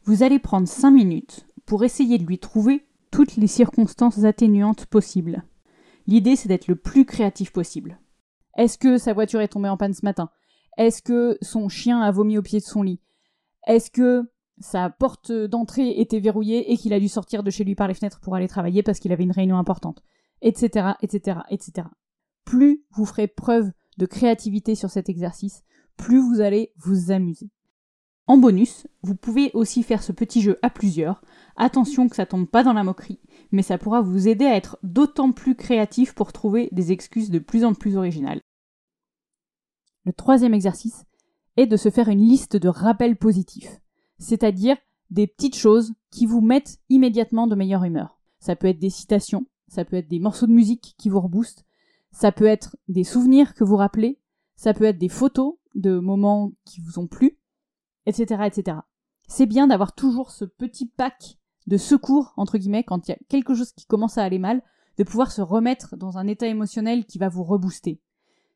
vous 0.03 0.23
allez 0.23 0.39
prendre 0.39 0.67
5 0.67 0.91
minutes 0.91 1.45
pour 1.65 1.83
essayer 1.83 2.17
de 2.17 2.25
lui 2.25 2.39
trouver 2.39 2.85
toutes 3.11 3.35
les 3.35 3.47
circonstances 3.47 4.23
atténuantes 4.23 4.85
possibles. 4.85 5.43
L'idée, 6.07 6.35
c'est 6.35 6.49
d'être 6.49 6.67
le 6.67 6.75
plus 6.75 7.05
créatif 7.05 7.51
possible. 7.51 7.99
Est-ce 8.57 8.77
que 8.77 8.97
sa 8.97 9.13
voiture 9.13 9.41
est 9.41 9.49
tombée 9.49 9.69
en 9.69 9.77
panne 9.77 9.93
ce 9.93 10.05
matin? 10.05 10.29
Est-ce 10.77 11.01
que 11.01 11.37
son 11.41 11.69
chien 11.69 12.01
a 12.01 12.11
vomi 12.11 12.37
au 12.37 12.41
pied 12.41 12.59
de 12.59 12.65
son 12.65 12.83
lit? 12.83 12.99
Est-ce 13.67 13.91
que 13.91 14.31
sa 14.59 14.89
porte 14.89 15.31
d'entrée 15.31 15.99
était 15.99 16.19
verrouillée 16.19 16.71
et 16.71 16.77
qu'il 16.77 16.93
a 16.93 16.99
dû 16.99 17.07
sortir 17.07 17.43
de 17.43 17.49
chez 17.49 17.63
lui 17.63 17.75
par 17.75 17.87
les 17.87 17.93
fenêtres 17.93 18.19
pour 18.19 18.35
aller 18.35 18.47
travailler 18.47 18.83
parce 18.83 18.99
qu'il 18.99 19.11
avait 19.11 19.23
une 19.23 19.31
réunion 19.31 19.57
importante? 19.57 20.03
Etc. 20.41 20.93
etc. 21.01 21.39
etc. 21.49 21.87
Plus 22.45 22.83
vous 22.91 23.05
ferez 23.05 23.27
preuve 23.27 23.71
de 23.97 24.05
créativité 24.05 24.75
sur 24.75 24.89
cet 24.89 25.09
exercice, 25.09 25.63
plus 25.97 26.19
vous 26.19 26.41
allez 26.41 26.73
vous 26.77 27.11
amuser. 27.11 27.49
En 28.31 28.37
bonus, 28.37 28.87
vous 29.01 29.13
pouvez 29.13 29.51
aussi 29.53 29.83
faire 29.83 30.01
ce 30.01 30.13
petit 30.13 30.41
jeu 30.41 30.57
à 30.61 30.69
plusieurs. 30.69 31.21
Attention 31.57 32.07
que 32.07 32.15
ça 32.15 32.25
tombe 32.25 32.47
pas 32.47 32.63
dans 32.63 32.71
la 32.71 32.85
moquerie, 32.85 33.19
mais 33.51 33.61
ça 33.61 33.77
pourra 33.77 33.99
vous 33.99 34.29
aider 34.29 34.45
à 34.45 34.55
être 34.55 34.77
d'autant 34.83 35.33
plus 35.33 35.53
créatif 35.53 36.15
pour 36.15 36.31
trouver 36.31 36.69
des 36.71 36.93
excuses 36.93 37.29
de 37.29 37.39
plus 37.39 37.65
en 37.65 37.73
plus 37.73 37.97
originales. 37.97 38.39
Le 40.05 40.13
troisième 40.13 40.53
exercice 40.53 41.03
est 41.57 41.67
de 41.67 41.75
se 41.75 41.89
faire 41.89 42.07
une 42.07 42.25
liste 42.25 42.55
de 42.55 42.69
rappels 42.69 43.17
positifs, 43.17 43.81
c'est-à-dire 44.17 44.77
des 45.09 45.27
petites 45.27 45.57
choses 45.57 45.93
qui 46.09 46.25
vous 46.25 46.39
mettent 46.39 46.79
immédiatement 46.87 47.47
de 47.47 47.55
meilleure 47.55 47.83
humeur. 47.83 48.17
Ça 48.39 48.55
peut 48.55 48.67
être 48.67 48.79
des 48.79 48.89
citations, 48.89 49.45
ça 49.67 49.83
peut 49.83 49.97
être 49.97 50.07
des 50.07 50.19
morceaux 50.19 50.47
de 50.47 50.53
musique 50.53 50.95
qui 50.97 51.09
vous 51.09 51.19
reboostent, 51.19 51.65
ça 52.13 52.31
peut 52.31 52.45
être 52.45 52.77
des 52.87 53.03
souvenirs 53.03 53.55
que 53.55 53.65
vous 53.65 53.75
rappelez, 53.75 54.21
ça 54.55 54.73
peut 54.73 54.85
être 54.85 54.99
des 54.99 55.09
photos 55.09 55.55
de 55.75 55.99
moments 55.99 56.53
qui 56.63 56.79
vous 56.79 56.97
ont 56.97 57.07
plu, 57.07 57.37
etc.. 58.05 58.79
C'est 59.27 59.45
bien 59.45 59.67
d'avoir 59.67 59.93
toujours 59.93 60.31
ce 60.31 60.45
petit 60.45 60.87
pack 60.87 61.37
de 61.67 61.77
secours, 61.77 62.33
entre 62.37 62.57
guillemets, 62.57 62.83
quand 62.83 63.07
il 63.07 63.11
y 63.11 63.13
a 63.13 63.19
quelque 63.29 63.53
chose 63.53 63.71
qui 63.71 63.85
commence 63.85 64.17
à 64.17 64.23
aller 64.23 64.39
mal, 64.39 64.61
de 64.97 65.03
pouvoir 65.03 65.31
se 65.31 65.41
remettre 65.41 65.95
dans 65.95 66.17
un 66.17 66.27
état 66.27 66.47
émotionnel 66.47 67.05
qui 67.05 67.17
va 67.17 67.29
vous 67.29 67.43
rebooster. 67.43 68.01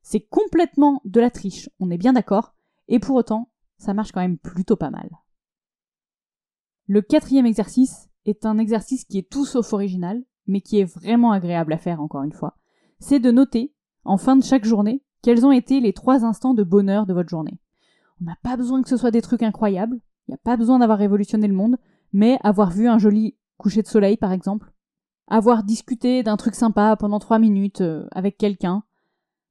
C'est 0.01 0.21
complètement 0.21 1.01
de 1.05 1.19
la 1.19 1.31
triche, 1.31 1.69
on 1.79 1.89
est 1.89 1.97
bien 1.97 2.13
d'accord, 2.13 2.53
et 2.87 2.99
pour 2.99 3.15
autant, 3.15 3.49
ça 3.77 3.93
marche 3.93 4.11
quand 4.11 4.21
même 4.21 4.37
plutôt 4.37 4.75
pas 4.75 4.89
mal. 4.89 5.09
Le 6.87 7.01
quatrième 7.01 7.45
exercice 7.45 8.09
est 8.25 8.45
un 8.45 8.57
exercice 8.57 9.05
qui 9.05 9.17
est 9.17 9.29
tout 9.29 9.45
sauf 9.45 9.73
original, 9.73 10.23
mais 10.47 10.61
qui 10.61 10.79
est 10.79 10.85
vraiment 10.85 11.31
agréable 11.31 11.73
à 11.73 11.77
faire 11.77 12.01
encore 12.01 12.23
une 12.23 12.33
fois. 12.33 12.57
C'est 12.99 13.19
de 13.19 13.31
noter, 13.31 13.73
en 14.03 14.17
fin 14.17 14.35
de 14.35 14.43
chaque 14.43 14.65
journée, 14.65 15.03
quels 15.21 15.45
ont 15.45 15.51
été 15.51 15.79
les 15.79 15.93
trois 15.93 16.23
instants 16.23 16.53
de 16.53 16.63
bonheur 16.63 17.07
de 17.07 17.13
votre 17.13 17.29
journée. 17.29 17.59
On 18.21 18.25
n'a 18.25 18.37
pas 18.41 18.57
besoin 18.57 18.81
que 18.81 18.89
ce 18.89 18.97
soit 18.97 19.11
des 19.11 19.21
trucs 19.21 19.43
incroyables, 19.43 19.99
il 20.27 20.31
n'y 20.31 20.35
a 20.35 20.39
pas 20.43 20.57
besoin 20.57 20.79
d'avoir 20.79 20.97
révolutionné 20.97 21.47
le 21.47 21.53
monde, 21.53 21.77
mais 22.13 22.39
avoir 22.43 22.71
vu 22.71 22.87
un 22.87 22.97
joli 22.97 23.35
coucher 23.57 23.81
de 23.81 23.87
soleil 23.87 24.17
par 24.17 24.31
exemple, 24.31 24.71
avoir 25.27 25.63
discuté 25.63 26.23
d'un 26.23 26.37
truc 26.37 26.55
sympa 26.55 26.95
pendant 26.97 27.19
trois 27.19 27.39
minutes 27.39 27.81
euh, 27.81 28.07
avec 28.11 28.37
quelqu'un, 28.37 28.83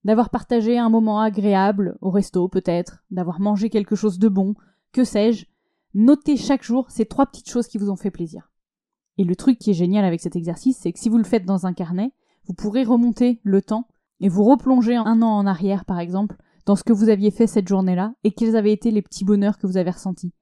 d'avoir 0.04 0.30
partagé 0.30 0.78
un 0.78 0.90
moment 0.90 1.21
agréable 1.21 1.97
au 2.00 2.11
resto 2.11 2.49
peut-être, 2.49 3.04
d'avoir 3.11 3.40
mangé 3.40 3.71
quelque 3.71 3.97
chose 3.97 4.18
de 4.18 4.28
bon, 4.28 4.54
que 4.92 5.04
sais-je, 5.04 5.47
notez 5.94 6.37
chaque 6.37 6.62
jour 6.62 6.90
ces 6.90 7.06
trois 7.06 7.26
petites 7.26 7.49
choses 7.49 7.68
qui 7.68 7.78
vous 7.78 7.90
ont 7.90 7.97
fait 7.97 8.11
plaisir. 8.11 8.50
Et 9.16 9.25
le 9.25 9.37
truc 9.37 9.59
qui 9.59 9.71
est 9.71 9.75
génial 9.75 10.04
avec 10.04 10.21
cet 10.21 10.37
exercice, 10.37 10.78
c'est 10.78 10.92
que 10.92 10.99
si 10.99 11.09
vous 11.09 11.18
le 11.18 11.25
faites 11.25 11.47
dans 11.47 11.66
un 11.66 11.73
carnet, 11.73 12.12
vous 12.47 12.54
pourrez 12.54 12.85
remonter 12.85 13.40
le 13.42 13.62
temps 13.62 13.88
et 14.21 14.28
vous 14.28 14.44
replonger 14.44 14.97
un 14.97 15.23
an 15.23 15.30
en 15.30 15.47
arrière 15.47 15.85
par 15.85 15.99
exemple 15.99 16.37
dans 16.66 16.76
ce 16.76 16.85
que 16.85 16.92
vous 16.92 17.09
aviez 17.09 17.30
fait 17.30 17.47
cette 17.47 17.68
journée-là 17.68 18.14
et 18.25 18.33
quels 18.33 18.56
avaient 18.56 18.73
été 18.73 18.90
les 18.90 19.02
petits 19.02 19.25
bonheurs 19.25 19.59
que 19.59 19.66
vous 19.66 19.76
avez 19.76 19.90
ressentis. 19.90 20.33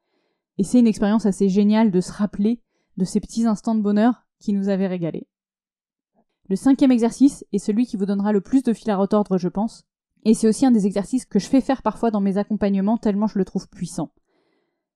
Et 0.59 0.64
c'est 0.64 0.79
une 0.79 0.87
expérience 0.87 1.26
assez 1.26 1.49
géniale 1.49 1.91
de 1.91 2.00
se 2.00 2.12
rappeler 2.12 2.61
de 2.97 3.05
ces 3.05 3.21
petits 3.21 3.47
instants 3.47 3.75
de 3.75 3.83
bonheur 3.83 4.26
qui 4.38 4.52
nous 4.52 4.69
avaient 4.69 4.87
régalés. 4.87 5.26
Le 6.49 6.57
cinquième 6.57 6.93
exercice 6.93 7.45
est 7.52 7.59
celui 7.59 7.87
qui 7.87 7.97
vous 7.97 8.07
donnera 8.07 8.33
le 8.33 8.41
plus 8.41 8.62
de 8.62 8.73
fil 8.73 8.91
à 8.91 8.97
retordre, 8.97 9.38
je 9.38 9.49
pense, 9.49 9.85
et 10.25 10.35
c'est 10.35 10.49
aussi 10.49 10.67
un 10.67 10.71
des 10.71 10.87
exercices 10.87 11.25
que 11.25 11.38
je 11.38 11.47
fais 11.47 11.61
faire 11.61 11.83
parfois 11.83 12.11
dans 12.11 12.21
mes 12.21 12.37
accompagnements 12.37 12.99
tellement 12.99 13.26
je 13.26 13.38
le 13.38 13.45
trouve 13.45 13.69
puissant. 13.69 14.12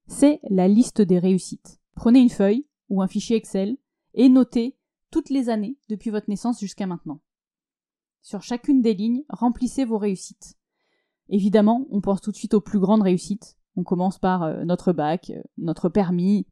C'est 0.06 0.40
la 0.50 0.68
liste 0.68 1.00
des 1.00 1.18
réussites. 1.18 1.80
Prenez 1.94 2.20
une 2.20 2.30
feuille 2.30 2.66
ou 2.88 3.02
un 3.02 3.08
fichier 3.08 3.36
Excel 3.36 3.76
et 4.14 4.28
notez 4.28 4.76
toutes 5.10 5.30
les 5.30 5.48
années 5.48 5.78
depuis 5.88 6.10
votre 6.10 6.28
naissance 6.28 6.60
jusqu'à 6.60 6.86
maintenant. 6.86 7.20
Sur 8.22 8.42
chacune 8.42 8.82
des 8.82 8.94
lignes, 8.94 9.24
remplissez 9.28 9.84
vos 9.84 9.98
réussites. 9.98 10.56
Évidemment, 11.28 11.86
on 11.90 12.00
pense 12.00 12.20
tout 12.20 12.30
de 12.30 12.36
suite 12.36 12.54
aux 12.54 12.60
plus 12.60 12.78
grandes 12.78 13.02
réussites. 13.02 13.56
On 13.76 13.82
commence 13.82 14.18
par 14.18 14.42
euh, 14.42 14.64
notre 14.64 14.92
bac, 14.92 15.30
euh, 15.30 15.42
notre 15.58 15.88
permis, 15.88 16.46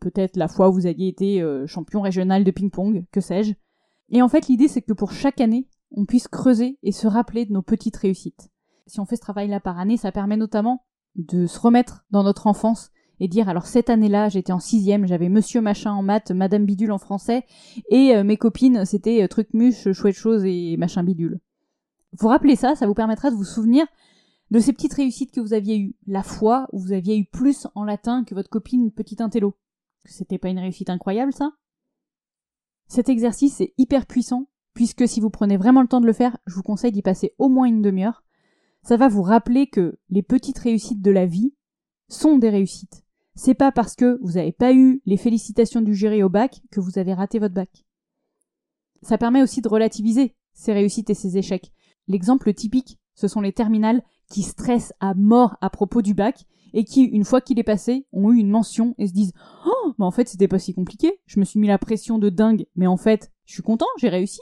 peut-être 0.00 0.36
la 0.36 0.48
fois 0.48 0.70
où 0.70 0.72
vous 0.72 0.86
aviez 0.86 1.08
été 1.08 1.42
euh, 1.42 1.66
champion 1.66 2.00
régional 2.00 2.44
de 2.44 2.50
ping-pong, 2.50 3.04
que 3.12 3.20
sais-je. 3.20 3.54
Et 4.10 4.22
en 4.22 4.28
fait, 4.28 4.48
l'idée, 4.48 4.68
c'est 4.68 4.82
que 4.82 4.92
pour 4.92 5.12
chaque 5.12 5.40
année, 5.40 5.68
on 5.90 6.06
puisse 6.06 6.28
creuser 6.28 6.78
et 6.82 6.92
se 6.92 7.06
rappeler 7.06 7.44
de 7.44 7.52
nos 7.52 7.62
petites 7.62 7.96
réussites. 7.96 8.50
Si 8.86 9.00
on 9.00 9.04
fait 9.04 9.16
ce 9.16 9.20
travail-là 9.22 9.60
par 9.60 9.78
année, 9.78 9.96
ça 9.96 10.12
permet 10.12 10.36
notamment 10.36 10.84
de 11.16 11.46
se 11.46 11.58
remettre 11.58 12.04
dans 12.10 12.22
notre 12.22 12.46
enfance 12.46 12.90
et 13.20 13.28
dire 13.28 13.48
alors 13.48 13.66
cette 13.66 13.88
année-là 13.88 14.28
j'étais 14.28 14.52
en 14.52 14.58
sixième, 14.58 15.06
j'avais 15.06 15.28
Monsieur 15.28 15.60
machin 15.60 15.92
en 15.92 16.02
maths, 16.02 16.32
Madame 16.32 16.66
bidule 16.66 16.90
en 16.90 16.98
français 16.98 17.44
et 17.88 18.20
mes 18.24 18.36
copines 18.36 18.84
c'était 18.84 19.26
truc 19.28 19.54
muche, 19.54 19.92
chouette 19.92 20.16
chose 20.16 20.44
et 20.44 20.76
machin 20.76 21.04
bidule. 21.04 21.38
Vous 22.18 22.28
rappelez 22.28 22.56
ça, 22.56 22.74
ça 22.74 22.86
vous 22.86 22.94
permettra 22.94 23.30
de 23.30 23.36
vous 23.36 23.44
souvenir 23.44 23.86
de 24.50 24.58
ces 24.58 24.72
petites 24.72 24.94
réussites 24.94 25.32
que 25.32 25.40
vous 25.40 25.52
aviez 25.52 25.78
eues. 25.78 25.96
La 26.06 26.22
fois 26.22 26.68
où 26.72 26.78
vous 26.78 26.92
aviez 26.92 27.16
eu 27.16 27.24
plus 27.24 27.66
en 27.74 27.84
latin 27.84 28.24
que 28.24 28.34
votre 28.34 28.50
copine 28.50 28.90
petite 28.90 29.20
intello. 29.20 29.56
C'était 30.04 30.38
pas 30.38 30.50
une 30.50 30.58
réussite 30.58 30.90
incroyable, 30.90 31.32
ça? 31.32 31.52
Cet 32.86 33.08
exercice 33.08 33.60
est 33.60 33.74
hyper 33.78 34.06
puissant, 34.06 34.48
puisque 34.74 35.08
si 35.08 35.20
vous 35.20 35.30
prenez 35.30 35.56
vraiment 35.56 35.82
le 35.82 35.88
temps 35.88 36.00
de 36.00 36.06
le 36.06 36.12
faire, 36.12 36.36
je 36.46 36.54
vous 36.54 36.62
conseille 36.62 36.92
d'y 36.92 37.02
passer 37.02 37.34
au 37.38 37.48
moins 37.48 37.66
une 37.66 37.82
demi-heure. 37.82 38.22
Ça 38.82 38.96
va 38.96 39.08
vous 39.08 39.22
rappeler 39.22 39.66
que 39.66 39.98
les 40.10 40.22
petites 40.22 40.58
réussites 40.58 41.00
de 41.00 41.10
la 41.10 41.24
vie 41.24 41.54
sont 42.08 42.36
des 42.36 42.50
réussites. 42.50 43.04
C'est 43.34 43.54
pas 43.54 43.72
parce 43.72 43.96
que 43.96 44.18
vous 44.22 44.32
n'avez 44.32 44.52
pas 44.52 44.74
eu 44.74 45.00
les 45.06 45.16
félicitations 45.16 45.80
du 45.80 45.94
jury 45.94 46.22
au 46.22 46.28
bac 46.28 46.60
que 46.70 46.80
vous 46.80 46.98
avez 46.98 47.14
raté 47.14 47.38
votre 47.38 47.54
bac. 47.54 47.84
Ça 49.02 49.18
permet 49.18 49.42
aussi 49.42 49.60
de 49.60 49.68
relativiser 49.68 50.36
ces 50.52 50.72
réussites 50.72 51.10
et 51.10 51.14
ces 51.14 51.36
échecs. 51.36 51.72
L'exemple 52.06 52.52
typique, 52.52 52.98
ce 53.14 53.26
sont 53.26 53.40
les 53.40 53.52
terminales 53.52 54.02
qui 54.30 54.42
stressent 54.42 54.92
à 55.00 55.14
mort 55.14 55.56
à 55.60 55.70
propos 55.70 56.02
du 56.02 56.14
bac 56.14 56.44
et 56.72 56.84
qui, 56.84 57.04
une 57.04 57.24
fois 57.24 57.40
qu'il 57.40 57.58
est 57.58 57.64
passé, 57.64 58.06
ont 58.12 58.32
eu 58.32 58.38
une 58.38 58.50
mention 58.50 58.94
et 58.98 59.06
se 59.06 59.12
disent 59.12 59.32
Oh, 59.64 59.94
mais 59.98 60.04
en 60.04 60.10
fait, 60.10 60.28
c'était 60.28 60.48
pas 60.48 60.58
si 60.58 60.74
compliqué. 60.74 61.20
Je 61.26 61.38
me 61.38 61.44
suis 61.44 61.60
mis 61.60 61.68
la 61.68 61.78
pression 61.78 62.18
de 62.18 62.28
dingue, 62.28 62.66
mais 62.74 62.86
en 62.86 62.96
fait, 62.96 63.30
je 63.44 63.54
suis 63.54 63.62
content, 63.62 63.86
j'ai 63.98 64.08
réussi. 64.08 64.40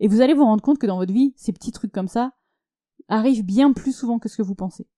Et 0.00 0.08
vous 0.08 0.20
allez 0.20 0.34
vous 0.34 0.44
rendre 0.44 0.62
compte 0.62 0.78
que 0.78 0.86
dans 0.86 0.98
votre 0.98 1.12
vie, 1.12 1.32
ces 1.36 1.52
petits 1.52 1.72
trucs 1.72 1.92
comme 1.92 2.08
ça 2.08 2.32
arrivent 3.08 3.44
bien 3.44 3.72
plus 3.72 3.92
souvent 3.92 4.18
que 4.18 4.28
ce 4.28 4.36
que 4.36 4.42
vous 4.42 4.54
pensez. 4.54 4.88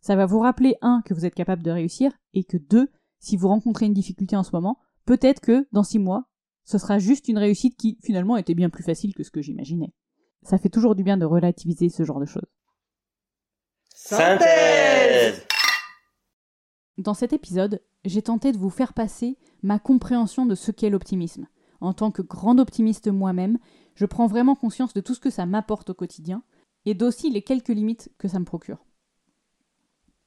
Ça 0.00 0.16
va 0.16 0.24
vous 0.24 0.38
rappeler, 0.38 0.76
un, 0.80 1.02
que 1.04 1.14
vous 1.14 1.26
êtes 1.26 1.34
capable 1.34 1.62
de 1.62 1.70
réussir, 1.70 2.12
et 2.32 2.44
que 2.44 2.56
deux, 2.56 2.88
si 3.18 3.36
vous 3.36 3.48
rencontrez 3.48 3.86
une 3.86 3.92
difficulté 3.92 4.36
en 4.36 4.42
ce 4.42 4.52
moment, 4.52 4.78
peut-être 5.04 5.40
que 5.40 5.66
dans 5.72 5.82
six 5.82 5.98
mois, 5.98 6.24
ce 6.64 6.78
sera 6.78 6.98
juste 6.98 7.28
une 7.28 7.38
réussite 7.38 7.76
qui 7.76 7.98
finalement 8.02 8.36
était 8.36 8.54
bien 8.54 8.70
plus 8.70 8.84
facile 8.84 9.14
que 9.14 9.24
ce 9.24 9.30
que 9.30 9.42
j'imaginais. 9.42 9.92
Ça 10.42 10.56
fait 10.56 10.68
toujours 10.68 10.94
du 10.94 11.02
bien 11.02 11.16
de 11.16 11.26
relativiser 11.26 11.88
ce 11.88 12.04
genre 12.04 12.20
de 12.20 12.26
choses. 12.26 12.46
Synthèse 14.02 15.46
Dans 16.96 17.12
cet 17.12 17.34
épisode, 17.34 17.82
j'ai 18.06 18.22
tenté 18.22 18.50
de 18.50 18.56
vous 18.56 18.70
faire 18.70 18.94
passer 18.94 19.36
ma 19.62 19.78
compréhension 19.78 20.46
de 20.46 20.54
ce 20.54 20.70
qu'est 20.70 20.88
l'optimisme. 20.88 21.46
En 21.82 21.92
tant 21.92 22.10
que 22.10 22.22
grand 22.22 22.58
optimiste 22.58 23.08
moi-même, 23.08 23.58
je 23.94 24.06
prends 24.06 24.26
vraiment 24.26 24.54
conscience 24.54 24.94
de 24.94 25.02
tout 25.02 25.14
ce 25.14 25.20
que 25.20 25.28
ça 25.28 25.44
m'apporte 25.44 25.90
au 25.90 25.94
quotidien 25.94 26.42
et 26.86 26.94
d'aussi 26.94 27.28
les 27.28 27.42
quelques 27.42 27.68
limites 27.68 28.10
que 28.16 28.26
ça 28.26 28.38
me 28.40 28.46
procure. 28.46 28.86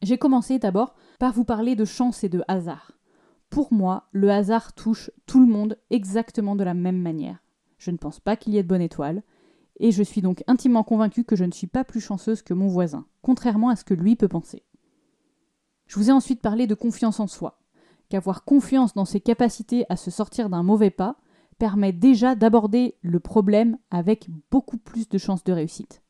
J'ai 0.03 0.19
commencé 0.19 0.59
d'abord 0.59 0.93
par 1.17 1.33
vous 1.33 1.43
parler 1.43 1.75
de 1.75 1.83
chance 1.83 2.23
et 2.23 2.29
de 2.29 2.43
hasard. 2.47 2.91
Pour 3.49 3.73
moi, 3.73 4.07
le 4.11 4.29
hasard 4.29 4.73
touche 4.73 5.09
tout 5.25 5.39
le 5.39 5.51
monde 5.51 5.79
exactement 5.89 6.55
de 6.55 6.63
la 6.63 6.75
même 6.75 7.01
manière. 7.01 7.43
Je 7.79 7.89
ne 7.89 7.97
pense 7.97 8.19
pas 8.19 8.35
qu'il 8.35 8.53
y 8.53 8.59
ait 8.59 8.63
de 8.63 8.67
bonne 8.67 8.81
étoile, 8.81 9.23
et 9.79 9.91
je 9.91 10.03
suis 10.03 10.21
donc 10.21 10.43
intimement 10.47 10.83
convaincue 10.83 11.23
que 11.23 11.35
je 11.35 11.45
ne 11.45 11.51
suis 11.51 11.67
pas 11.67 11.83
plus 11.83 12.01
chanceuse 12.01 12.41
que 12.41 12.53
mon 12.53 12.67
voisin, 12.67 13.05
contrairement 13.21 13.69
à 13.69 13.75
ce 13.75 13.83
que 13.83 13.93
lui 13.93 14.15
peut 14.15 14.27
penser. 14.27 14.63
Je 15.87 15.99
vous 15.99 16.09
ai 16.09 16.13
ensuite 16.13 16.41
parlé 16.41 16.67
de 16.67 16.75
confiance 16.75 17.19
en 17.19 17.27
soi, 17.27 17.59
qu'avoir 18.09 18.45
confiance 18.45 18.93
dans 18.93 19.05
ses 19.05 19.19
capacités 19.19 19.85
à 19.89 19.95
se 19.95 20.11
sortir 20.11 20.49
d'un 20.49 20.63
mauvais 20.63 20.91
pas 20.91 21.17
permet 21.57 21.93
déjà 21.93 22.35
d'aborder 22.35 22.95
le 23.01 23.19
problème 23.19 23.77
avec 23.91 24.29
beaucoup 24.51 24.77
plus 24.77 25.07
de 25.09 25.17
chances 25.17 25.43
de 25.43 25.53
réussite. 25.53 26.01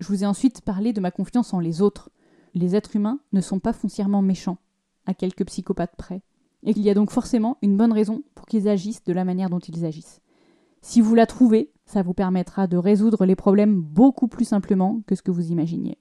Je 0.00 0.08
vous 0.08 0.24
ai 0.24 0.26
ensuite 0.26 0.60
parlé 0.60 0.92
de 0.92 1.00
ma 1.00 1.10
confiance 1.10 1.54
en 1.54 1.60
les 1.60 1.80
autres. 1.80 2.10
Les 2.54 2.76
êtres 2.76 2.96
humains 2.96 3.20
ne 3.32 3.40
sont 3.40 3.60
pas 3.60 3.72
foncièrement 3.72 4.22
méchants, 4.22 4.58
à 5.06 5.14
quelques 5.14 5.46
psychopathes 5.46 5.96
près, 5.96 6.22
et 6.62 6.74
qu'il 6.74 6.82
y 6.82 6.90
a 6.90 6.94
donc 6.94 7.10
forcément 7.10 7.58
une 7.62 7.76
bonne 7.76 7.92
raison 7.92 8.22
pour 8.34 8.46
qu'ils 8.46 8.68
agissent 8.68 9.04
de 9.04 9.12
la 9.12 9.24
manière 9.24 9.50
dont 9.50 9.58
ils 9.58 9.84
agissent. 9.84 10.20
Si 10.80 11.00
vous 11.00 11.14
la 11.14 11.26
trouvez, 11.26 11.72
ça 11.94 12.02
vous 12.02 12.12
permettra 12.12 12.66
de 12.66 12.76
résoudre 12.76 13.24
les 13.24 13.36
problèmes 13.36 13.80
beaucoup 13.80 14.26
plus 14.26 14.44
simplement 14.44 15.00
que 15.06 15.14
ce 15.14 15.22
que 15.22 15.30
vous 15.30 15.52
imaginiez. 15.52 15.96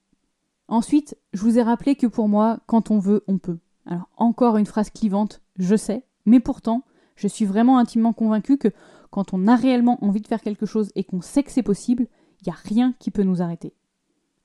Ensuite, 0.67 1.15
je 1.33 1.41
vous 1.41 1.59
ai 1.59 1.61
rappelé 1.61 1.95
que 1.95 2.07
pour 2.07 2.27
moi, 2.27 2.61
quand 2.65 2.89
on 2.89 2.97
veut, 2.97 3.23
on 3.27 3.37
peut. 3.37 3.59
Alors 3.85 4.09
encore 4.17 4.57
une 4.57 4.65
phrase 4.65 4.89
clivante, 4.89 5.43
je 5.57 5.75
sais, 5.75 6.03
mais 6.25 6.39
pourtant, 6.39 6.83
je 7.15 7.27
suis 7.27 7.45
vraiment 7.45 7.77
intimement 7.77 8.11
convaincue 8.11 8.57
que 8.57 8.69
quand 9.11 9.35
on 9.35 9.47
a 9.47 9.55
réellement 9.55 10.03
envie 10.03 10.21
de 10.21 10.27
faire 10.27 10.41
quelque 10.41 10.65
chose 10.65 10.91
et 10.95 11.03
qu'on 11.03 11.21
sait 11.21 11.43
que 11.43 11.51
c'est 11.51 11.61
possible, 11.61 12.07
il 12.41 12.47
n'y 12.47 12.53
a 12.53 12.57
rien 12.63 12.95
qui 12.97 13.11
peut 13.11 13.21
nous 13.21 13.43
arrêter. 13.43 13.75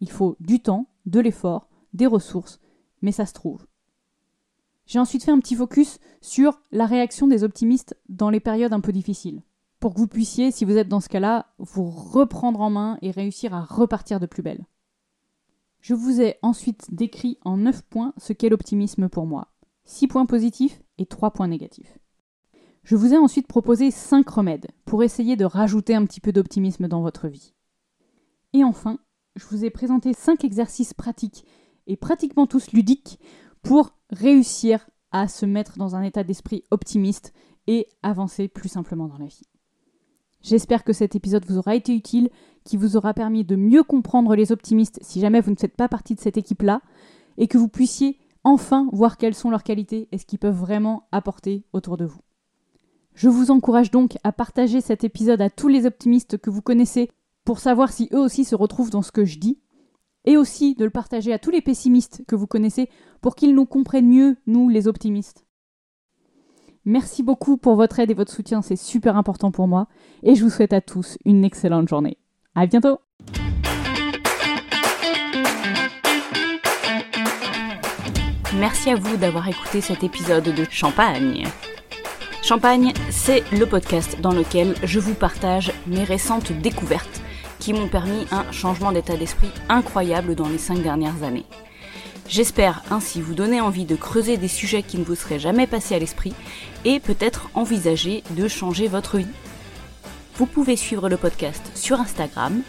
Il 0.00 0.10
faut 0.10 0.36
du 0.40 0.60
temps, 0.60 0.86
de 1.06 1.18
l'effort, 1.18 1.70
des 1.94 2.06
ressources, 2.06 2.60
mais 3.00 3.12
ça 3.12 3.24
se 3.24 3.32
trouve. 3.32 3.66
J'ai 4.84 4.98
ensuite 4.98 5.24
fait 5.24 5.32
un 5.32 5.40
petit 5.40 5.56
focus 5.56 5.98
sur 6.20 6.60
la 6.72 6.84
réaction 6.84 7.26
des 7.26 7.42
optimistes 7.42 7.96
dans 8.10 8.28
les 8.28 8.40
périodes 8.40 8.74
un 8.74 8.80
peu 8.80 8.92
difficiles, 8.92 9.40
pour 9.80 9.94
que 9.94 10.00
vous 10.00 10.08
puissiez, 10.08 10.50
si 10.50 10.64
vous 10.64 10.76
êtes 10.76 10.88
dans 10.88 11.00
ce 11.00 11.08
cas-là, 11.08 11.46
vous 11.58 11.88
reprendre 11.88 12.60
en 12.60 12.70
main 12.70 12.98
et 13.02 13.10
réussir 13.10 13.54
à 13.54 13.62
repartir 13.62 14.20
de 14.20 14.26
plus 14.26 14.42
belle. 14.42 14.66
Je 15.80 15.94
vous 15.94 16.20
ai 16.20 16.36
ensuite 16.42 16.92
décrit 16.92 17.38
en 17.44 17.56
9 17.56 17.82
points 17.82 18.12
ce 18.16 18.32
qu'est 18.32 18.48
l'optimisme 18.48 19.08
pour 19.08 19.26
moi. 19.26 19.48
6 19.84 20.08
points 20.08 20.26
positifs 20.26 20.82
et 20.98 21.06
3 21.06 21.30
points 21.30 21.48
négatifs. 21.48 21.98
Je 22.82 22.96
vous 22.96 23.14
ai 23.14 23.18
ensuite 23.18 23.46
proposé 23.46 23.90
5 23.90 24.28
remèdes 24.28 24.68
pour 24.84 25.02
essayer 25.02 25.36
de 25.36 25.44
rajouter 25.44 25.94
un 25.94 26.04
petit 26.04 26.20
peu 26.20 26.32
d'optimisme 26.32 26.88
dans 26.88 27.02
votre 27.02 27.28
vie. 27.28 27.54
Et 28.52 28.64
enfin, 28.64 28.98
je 29.36 29.46
vous 29.46 29.64
ai 29.64 29.70
présenté 29.70 30.12
5 30.12 30.42
exercices 30.44 30.94
pratiques 30.94 31.44
et 31.86 31.96
pratiquement 31.96 32.46
tous 32.46 32.72
ludiques 32.72 33.20
pour 33.62 33.92
réussir 34.10 34.88
à 35.10 35.28
se 35.28 35.46
mettre 35.46 35.78
dans 35.78 35.96
un 35.96 36.02
état 36.02 36.24
d'esprit 36.24 36.64
optimiste 36.70 37.32
et 37.66 37.86
avancer 38.02 38.48
plus 38.48 38.68
simplement 38.68 39.06
dans 39.06 39.18
la 39.18 39.26
vie. 39.26 39.46
J'espère 40.40 40.84
que 40.84 40.92
cet 40.92 41.16
épisode 41.16 41.44
vous 41.46 41.58
aura 41.58 41.74
été 41.74 41.94
utile, 41.94 42.30
qui 42.64 42.76
vous 42.76 42.96
aura 42.96 43.14
permis 43.14 43.44
de 43.44 43.56
mieux 43.56 43.82
comprendre 43.82 44.34
les 44.34 44.52
optimistes 44.52 44.98
si 45.02 45.20
jamais 45.20 45.40
vous 45.40 45.50
ne 45.50 45.56
faites 45.56 45.76
pas 45.76 45.88
partie 45.88 46.14
de 46.14 46.20
cette 46.20 46.36
équipe-là, 46.36 46.80
et 47.36 47.48
que 47.48 47.58
vous 47.58 47.68
puissiez 47.68 48.18
enfin 48.44 48.88
voir 48.92 49.16
quelles 49.16 49.34
sont 49.34 49.50
leurs 49.50 49.62
qualités 49.62 50.08
et 50.12 50.18
ce 50.18 50.26
qu'ils 50.26 50.38
peuvent 50.38 50.54
vraiment 50.54 51.08
apporter 51.12 51.64
autour 51.72 51.96
de 51.96 52.04
vous. 52.04 52.20
Je 53.14 53.28
vous 53.28 53.50
encourage 53.50 53.90
donc 53.90 54.16
à 54.22 54.32
partager 54.32 54.80
cet 54.80 55.02
épisode 55.02 55.40
à 55.40 55.50
tous 55.50 55.68
les 55.68 55.86
optimistes 55.86 56.38
que 56.38 56.50
vous 56.50 56.62
connaissez 56.62 57.10
pour 57.44 57.58
savoir 57.58 57.92
si 57.92 58.08
eux 58.12 58.20
aussi 58.20 58.44
se 58.44 58.54
retrouvent 58.54 58.90
dans 58.90 59.02
ce 59.02 59.10
que 59.10 59.24
je 59.24 59.38
dis, 59.38 59.58
et 60.24 60.36
aussi 60.36 60.74
de 60.74 60.84
le 60.84 60.90
partager 60.90 61.32
à 61.32 61.38
tous 61.38 61.50
les 61.50 61.62
pessimistes 61.62 62.22
que 62.28 62.36
vous 62.36 62.46
connaissez 62.46 62.90
pour 63.20 63.34
qu'ils 63.34 63.54
nous 63.54 63.66
comprennent 63.66 64.08
mieux, 64.08 64.36
nous 64.46 64.68
les 64.68 64.86
optimistes. 64.86 65.47
Merci 66.88 67.22
beaucoup 67.22 67.58
pour 67.58 67.76
votre 67.76 67.98
aide 67.98 68.10
et 68.10 68.14
votre 68.14 68.32
soutien, 68.32 68.62
c'est 68.62 68.74
super 68.74 69.18
important 69.18 69.50
pour 69.50 69.68
moi, 69.68 69.88
et 70.22 70.34
je 70.34 70.42
vous 70.42 70.48
souhaite 70.48 70.72
à 70.72 70.80
tous 70.80 71.18
une 71.26 71.44
excellente 71.44 71.86
journée. 71.86 72.16
À 72.54 72.64
bientôt! 72.64 72.96
Merci 78.58 78.88
à 78.88 78.94
vous 78.94 79.18
d'avoir 79.18 79.46
écouté 79.48 79.82
cet 79.82 80.02
épisode 80.02 80.44
de 80.44 80.64
Champagne. 80.70 81.44
Champagne, 82.42 82.94
c'est 83.10 83.42
le 83.52 83.66
podcast 83.66 84.18
dans 84.22 84.32
lequel 84.32 84.74
je 84.82 84.98
vous 84.98 85.12
partage 85.12 85.74
mes 85.86 86.04
récentes 86.04 86.52
découvertes 86.52 87.20
qui 87.58 87.74
m'ont 87.74 87.88
permis 87.88 88.24
un 88.32 88.50
changement 88.50 88.92
d'état 88.92 89.18
d'esprit 89.18 89.50
incroyable 89.68 90.34
dans 90.34 90.48
les 90.48 90.56
cinq 90.56 90.82
dernières 90.82 91.22
années. 91.22 91.44
J'espère 92.28 92.82
ainsi 92.90 93.22
vous 93.22 93.32
donner 93.32 93.62
envie 93.62 93.86
de 93.86 93.96
creuser 93.96 94.36
des 94.36 94.48
sujets 94.48 94.82
qui 94.82 94.98
ne 94.98 95.04
vous 95.04 95.14
seraient 95.14 95.38
jamais 95.38 95.66
passés 95.66 95.94
à 95.94 95.98
l'esprit 95.98 96.34
et 96.84 97.00
peut-être 97.00 97.48
envisager 97.54 98.22
de 98.36 98.46
changer 98.48 98.86
votre 98.86 99.16
vie. 99.16 99.26
Vous 100.36 100.44
pouvez 100.44 100.76
suivre 100.76 101.08
le 101.08 101.16
podcast 101.16 101.62
sur 101.74 101.98
Instagram, 101.98 102.60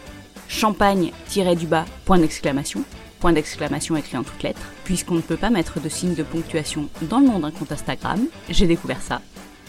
champagne-du-bas, 0.48 1.84
point 2.06 2.20
d'exclamation, 2.20 2.84
point 3.20 3.34
d'exclamation 3.34 3.98
écrit 3.98 4.16
en 4.16 4.24
toutes 4.24 4.44
lettres, 4.44 4.72
puisqu'on 4.86 5.16
ne 5.16 5.22
peut 5.22 5.36
pas 5.36 5.50
mettre 5.50 5.82
de 5.82 5.90
signe 5.90 6.16
de 6.16 6.24
ponctuation 6.24 6.88
dans 7.02 7.20
le 7.20 7.28
nom 7.28 7.40
d'un 7.40 7.52
compte 7.52 7.74
Instagram, 7.74 8.28
j'ai 8.50 8.66
découvert 8.66 9.02
ça. 9.02 9.22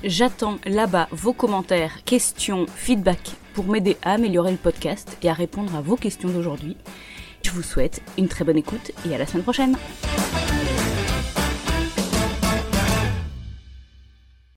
J'attends 0.05 0.59
là-bas 0.67 1.09
vos 1.11 1.33
commentaires, 1.33 2.05
questions, 2.05 2.67
feedback 2.77 3.33
pour 3.55 3.67
m'aider 3.67 3.97
à 4.03 4.13
améliorer 4.13 4.53
le 4.53 4.57
podcast 4.57 5.19
et 5.21 5.29
à 5.29 5.35
répondre 5.35 5.75
à 5.75 5.81
vos 5.81 5.97
questions 5.97 6.31
d'aujourd'hui. 6.31 6.77
Je 7.43 7.51
vous 7.51 7.63
souhaite 7.63 8.03
une 8.19 8.29
très 8.29 8.45
bonne 8.45 8.59
écoute 8.59 8.93
et 9.09 9.15
à 9.15 9.19
la 9.19 9.27
semaine 9.27 9.43
prochaine. 9.43 9.77